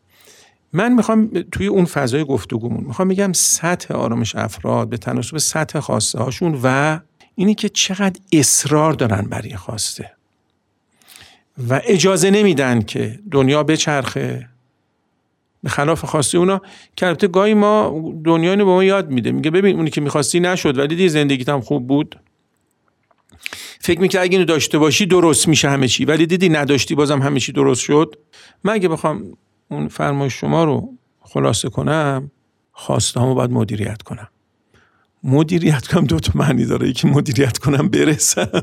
من 0.74 0.94
می‌خوام 0.94 1.44
توی 1.52 1.68
اون 1.68 1.86
فضای 1.86 2.24
گفتگومون 2.24 2.84
می‌خوام 2.84 3.08
بگم 3.08 3.34
سطح 3.34 3.94
آرامش 3.94 4.36
افراد 4.36 4.90
به 4.90 4.98
تناسب 4.98 5.38
سطح 5.38 5.80
خواسته 5.80 6.20
هاشون 6.20 6.60
و 6.64 7.00
اینی 7.36 7.56
که 7.56 7.70
چقدر 7.70 8.20
اصرار 8.32 8.94
دارن 8.94 9.22
بر 9.22 9.46
یه 9.46 9.58
خواسته. 9.58 10.12
و 11.70 11.82
اجازه 11.84 12.32
نمیدن 12.32 12.82
که 12.82 13.20
دنیا 13.32 13.64
بچرخه. 13.64 14.50
به 15.64 15.70
خلاف 15.70 16.06
خواسته 16.06 16.38
اونا 16.38 16.62
که 16.96 17.08
البته 17.08 17.28
گاهی 17.28 17.54
ما 17.54 18.04
دنیا 18.26 18.52
اینو 18.52 18.66
به 18.66 18.72
ما 18.72 18.84
یاد 18.84 19.10
میده. 19.10 19.32
میگه 19.32 19.52
ببین 19.52 19.76
اونی 19.76 19.90
که 19.90 20.02
می‌خواستی 20.02 20.40
نشد 20.40 20.78
ولی 20.78 20.96
دی 20.96 21.10
زندگیت 21.10 21.50
هم 21.50 21.62
خوب 21.62 21.88
بود. 21.88 22.20
فکر 23.80 24.02
می‌کرد 24.02 24.24
اگه 24.24 24.32
اینو 24.32 24.46
داشته 24.46 24.78
باشی 24.78 25.06
درست 25.06 25.48
میشه 25.48 25.70
همه 25.70 25.88
چی. 25.88 26.06
ولی 26.06 26.26
دیدی 26.26 26.50
نداشتی 26.50 26.96
بازم 26.96 27.22
همه 27.22 27.40
چی 27.40 27.52
درست 27.52 27.82
شد. 27.82 28.16
من 28.64 28.74
اگه 28.74 28.90
بخوام 28.90 29.38
اون 29.68 29.88
فرمایش 29.88 30.34
شما 30.34 30.64
رو 30.64 30.94
خلاصه 31.22 31.70
کنم 31.70 32.32
خواسته 32.72 33.20
همو 33.20 33.36
باید 33.36 33.52
مدیریت 33.52 34.02
کنم. 34.02 34.28
مدیریت 35.24 35.88
کنم 35.88 36.06
دو 36.06 36.20
تا 36.20 36.32
معنی 36.36 36.66
داره. 36.66 36.90
یکی 36.90 37.08
مدیریت 37.08 37.58
کنم 37.58 37.90
برسم. 37.90 38.62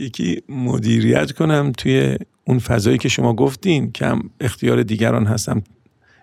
یکی 0.00 0.42
مدیریت 0.48 1.32
کنم 1.32 1.72
توی 1.72 2.16
اون 2.44 2.58
فضایی 2.58 2.98
که 2.98 3.08
شما 3.08 3.34
گفتین 3.34 3.92
که 3.92 4.06
هم 4.06 4.30
اختیار 4.40 4.82
دیگران 4.82 5.26
هستم 5.26 5.62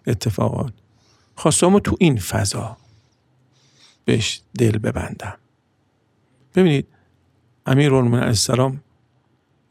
اتفاقات. 0.07 0.73
خواستم 1.35 1.79
تو 1.79 1.95
این 1.99 2.17
فضا 2.17 2.77
بهش 4.05 4.41
دل 4.57 4.77
ببندم. 4.77 5.37
ببینید 6.55 6.87
امیر 7.65 7.93
علیه 7.93 8.13
السلام 8.13 8.83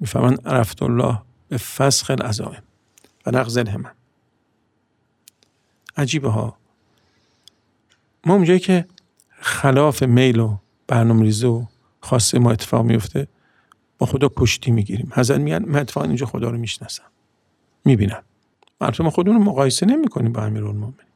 می‌فهمن 0.01 0.37
رفت 0.45 0.83
الله 0.83 1.23
به 1.49 1.57
فسخ 1.57 2.11
العزائم 2.11 2.63
و 3.27 3.31
نقض 3.31 3.57
الهمم. 3.57 3.95
عجیبه 5.97 6.31
ها. 6.31 6.57
ما 8.27 8.35
اونجایی 8.35 8.59
که 8.59 8.87
خلاف 9.31 10.03
میل 10.03 10.41
و 10.41 10.57
برنامه 10.87 11.23
ریزه 11.23 11.47
و 11.47 11.65
خواسته 12.01 12.39
ما 12.39 12.51
اتفاق 12.51 12.85
میفته 12.85 13.29
با 13.99 14.07
خدا 14.07 14.29
پشتی 14.29 14.71
می‌گیریم. 14.71 15.13
حضرت 15.15 15.41
میگن 15.41 15.65
من 15.67 15.81
اتفاقا 15.81 16.07
اینجا 16.07 16.27
خدا 16.27 16.51
رو 16.51 16.59
می‌شناسم. 16.59 17.05
می‌بینم. 17.85 18.23
البته 18.81 19.05
ما 19.05 19.11
خودمون 19.11 19.43
مقایسه 19.43 19.87
نمی‌کنیم 19.87 20.33
با 20.33 20.43
امیرالمومنین. 20.43 21.09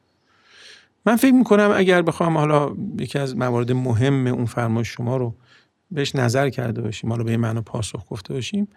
من 1.06 1.16
فکر 1.16 1.32
می‌کنم 1.32 1.72
اگر 1.74 2.02
بخوام 2.02 2.38
حالا 2.38 2.74
یکی 2.98 3.18
از 3.18 3.36
موارد 3.36 3.72
مهم 3.72 4.26
اون 4.26 4.44
فرمایش 4.44 4.88
شما 4.88 5.16
رو 5.16 5.34
بهش 5.90 6.14
نظر 6.16 6.50
کرده 6.50 6.82
باشیم 6.82 7.10
حالا 7.10 7.24
به 7.24 7.30
این 7.30 7.40
معنا 7.40 7.62
پاسخ 7.62 8.04
گفته 8.10 8.34
باشیم 8.34 8.68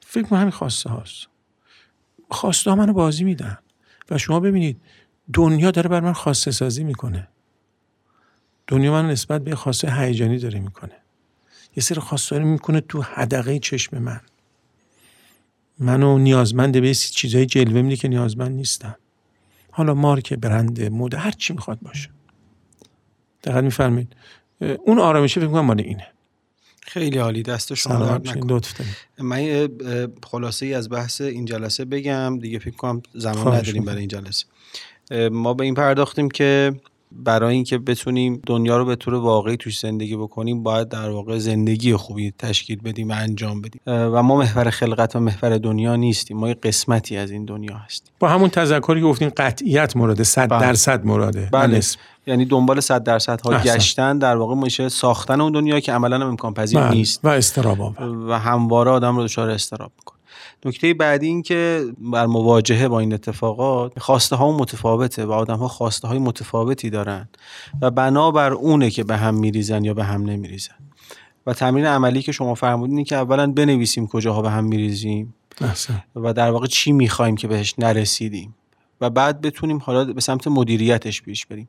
فکر 0.00 0.22
کنم 0.22 0.38
همین 0.38 0.50
خواسته 0.50 0.90
هاست. 0.90 1.26
خواسته 2.30 2.70
ها 2.70 2.76
منو 2.76 2.92
بازی 2.92 3.24
میدن. 3.24 3.58
و 4.10 4.18
شما 4.18 4.40
ببینید 4.40 4.80
دنیا 5.32 5.70
داره 5.70 5.88
بر 5.88 6.00
من 6.00 6.12
خواسته 6.12 6.50
سازی 6.50 6.84
می‌کنه. 6.84 7.28
دنیا 8.66 8.92
من 8.92 9.10
نسبت 9.10 9.44
به 9.44 9.56
خواسته 9.56 10.00
هیجانی 10.00 10.38
داره 10.38 10.60
می‌کنه. 10.60 10.99
یه 11.76 11.82
سری 11.82 12.00
خواسته 12.00 12.38
می‌کنه 12.38 12.80
تو 12.80 13.02
حدقه 13.02 13.58
چشم 13.58 13.98
من. 13.98 14.20
منو 15.78 16.18
نیازمند 16.18 16.80
به 16.80 16.94
چیزای 16.94 17.46
جلوه 17.46 17.82
میده 17.82 17.96
که 17.96 18.08
نیازمند 18.08 18.52
نیستم. 18.52 18.96
حالا 19.70 19.94
مارک 19.94 20.34
برند 20.34 20.82
مود 20.82 21.14
هر 21.14 21.30
چی 21.30 21.52
می‌خواد 21.52 21.78
باشه. 21.82 22.10
دقیق 23.44 23.64
میفرمید 23.64 24.16
اون 24.84 24.98
آرامشه 24.98 25.40
فکر 25.40 25.50
کنم 25.50 25.60
مال 25.60 25.80
اینه. 25.80 26.06
خیلی 26.82 27.18
عالی 27.18 27.42
دست 27.42 27.74
شما 27.74 28.06
درد 28.06 28.38
من 29.18 29.68
خلاصه 30.22 30.66
ای 30.66 30.74
از 30.74 30.90
بحث 30.90 31.20
این 31.20 31.44
جلسه 31.44 31.84
بگم. 31.84 32.38
دیگه 32.38 32.58
فکر 32.58 32.76
کنم 32.76 33.02
زمان 33.14 33.54
نداریم 33.54 33.84
برای 33.84 33.98
این 33.98 34.08
جلسه. 34.08 34.46
ما 35.30 35.54
به 35.54 35.64
این 35.64 35.74
پرداختیم 35.74 36.30
که 36.30 36.80
برای 37.12 37.54
اینکه 37.54 37.78
بتونیم 37.78 38.42
دنیا 38.46 38.78
رو 38.78 38.84
به 38.84 38.96
طور 38.96 39.14
واقعی 39.14 39.56
توش 39.56 39.78
زندگی 39.78 40.16
بکنیم 40.16 40.62
باید 40.62 40.88
در 40.88 41.10
واقع 41.10 41.38
زندگی 41.38 41.96
خوبی 41.96 42.32
تشکیل 42.38 42.80
بدیم 42.80 43.08
و 43.08 43.14
انجام 43.16 43.60
بدیم. 43.60 43.80
و 43.86 44.22
ما 44.22 44.36
محور 44.36 44.70
خلقت 44.70 45.16
و 45.16 45.20
محور 45.20 45.58
دنیا 45.58 45.96
نیستیم. 45.96 46.36
ما 46.36 46.48
یه 46.48 46.54
قسمتی 46.54 47.16
از 47.16 47.30
این 47.30 47.44
دنیا 47.44 47.76
هستیم. 47.76 48.12
با 48.18 48.28
همون 48.28 48.48
تذکری 48.48 49.00
که 49.00 49.06
گفتیم 49.06 49.28
قطعیت 49.36 49.96
مراده 49.96 50.24
صد 50.24 50.50
بله. 50.50 50.60
درصد 50.60 51.04
مراده. 51.04 51.48
بله. 51.52 51.80
یعنی 52.26 52.44
دنبال 52.44 52.80
صد 52.80 53.02
درصد 53.02 53.40
ها 53.40 53.58
گشتن 53.58 54.18
در 54.18 54.36
واقع 54.36 54.54
میشه 54.54 54.88
ساختن 54.88 55.40
اون 55.40 55.52
دنیا 55.52 55.80
که 55.80 55.92
عملا 55.92 56.26
امکان 56.26 56.54
پذیر 56.54 56.80
بله. 56.80 56.90
نیست. 56.90 57.24
و 57.24 57.28
استراب 57.28 57.94
و 58.28 58.38
همواره 58.38 58.90
آدم 58.90 59.16
رو 59.16 59.24
دچار 59.24 59.50
استراب 59.50 59.92
می‌کنه. 59.98 60.19
نکته 60.64 60.94
بعدی 60.94 61.26
این 61.26 61.42
که 61.42 61.84
بر 61.98 62.26
مواجهه 62.26 62.88
با 62.88 63.00
این 63.00 63.12
اتفاقات 63.12 63.98
خواسته 63.98 64.36
ها 64.36 64.52
متفاوته 64.52 65.24
و 65.24 65.32
آدم 65.32 65.56
ها 65.56 65.68
خواسته 65.68 66.08
های 66.08 66.18
متفاوتی 66.18 66.90
دارن 66.90 67.28
و 67.82 67.90
بنابر 67.90 68.52
اونه 68.52 68.90
که 68.90 69.04
به 69.04 69.16
هم 69.16 69.34
میریزن 69.34 69.84
یا 69.84 69.94
به 69.94 70.04
هم 70.04 70.24
نمیریزن. 70.24 70.74
و 71.46 71.54
تمرین 71.54 71.86
عملی 71.86 72.22
که 72.22 72.32
شما 72.32 72.54
فرمودین 72.54 73.04
که 73.04 73.16
اولا 73.16 73.52
بنویسیم 73.52 74.06
کجاها 74.06 74.42
به 74.42 74.50
هم 74.50 74.64
میریزیم 74.64 75.34
و 76.16 76.32
در 76.32 76.50
واقع 76.50 76.66
چی 76.66 76.92
می‌خوایم 76.92 77.36
که 77.36 77.48
بهش 77.48 77.74
نرسیدیم 77.78 78.54
و 79.00 79.10
بعد 79.10 79.40
بتونیم 79.40 79.78
حالا 79.78 80.04
به 80.04 80.20
سمت 80.20 80.48
مدیریتش 80.48 81.22
پیش 81.22 81.46
بریم. 81.46 81.68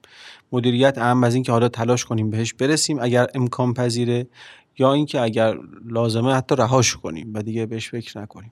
مدیریت 0.52 0.98
اهم 0.98 1.24
از 1.24 1.36
این 1.36 1.44
که 1.44 1.52
حالا 1.52 1.70
تلاش 1.70 2.06
کنیم 2.06 2.30
بهش 2.30 2.54
برسیم. 2.54 3.00
اگر 3.02 3.28
امکان 3.36 3.74
پذیره 3.74 4.28
یا 4.78 4.94
اینکه 4.94 5.22
اگر 5.22 5.58
لازمه 5.86 6.34
حتی 6.34 6.56
رهاش 6.56 6.96
کنیم 6.96 7.32
و 7.34 7.44
دیگه 7.44 7.66
بهش 7.66 7.90
فکر 7.90 8.18
نکنیم. 8.22 8.52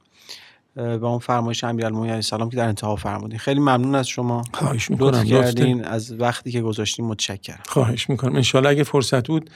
و 0.76 1.06
اون 1.06 1.20
فرمایش 1.20 1.64
امیرالمومنین 1.64 2.10
علیه 2.10 2.18
السلام 2.18 2.50
که 2.50 2.58
در 2.58 2.68
انتها 2.68 2.96
فرمودین. 2.96 3.40
خیلی 3.40 3.60
ممنون 3.60 3.96
از 3.96 4.08
شما. 4.08 4.44
خواهش 4.54 4.92
می‌کنم. 4.92 5.24
کردین. 5.24 5.86
از 5.86 6.22
وقتی 6.22 6.52
که 6.52 6.62
گذاشتین 6.62 7.06
متشکرم. 7.06 7.60
خواهش 7.66 8.10
می‌کنم. 8.10 8.36
انشالله 8.36 8.70
اگه 8.70 8.84
فرصت 8.84 9.28
بود 9.28 9.50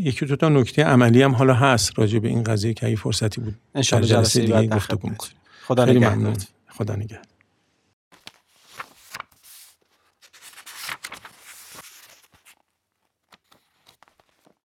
یکی 0.00 0.26
دو 0.26 0.36
تا 0.36 0.48
نکته 0.48 0.84
عملی 0.84 1.22
هم 1.22 1.34
حالا 1.34 1.54
هست 1.54 1.98
راجع 1.98 2.18
به 2.18 2.28
این 2.28 2.42
قضیه 2.42 2.74
که 2.74 2.86
اگه 2.86 2.96
فرصتی 2.96 3.40
بود 3.40 3.54
انشالله 3.74 4.06
جلسه 4.06 4.40
دیگه 4.40 4.66
گفتگو 4.66 5.10
خدا 5.66 5.84
نگهدار. 5.84 6.36
خدا 6.68 6.94
نگهدار. 6.94 7.22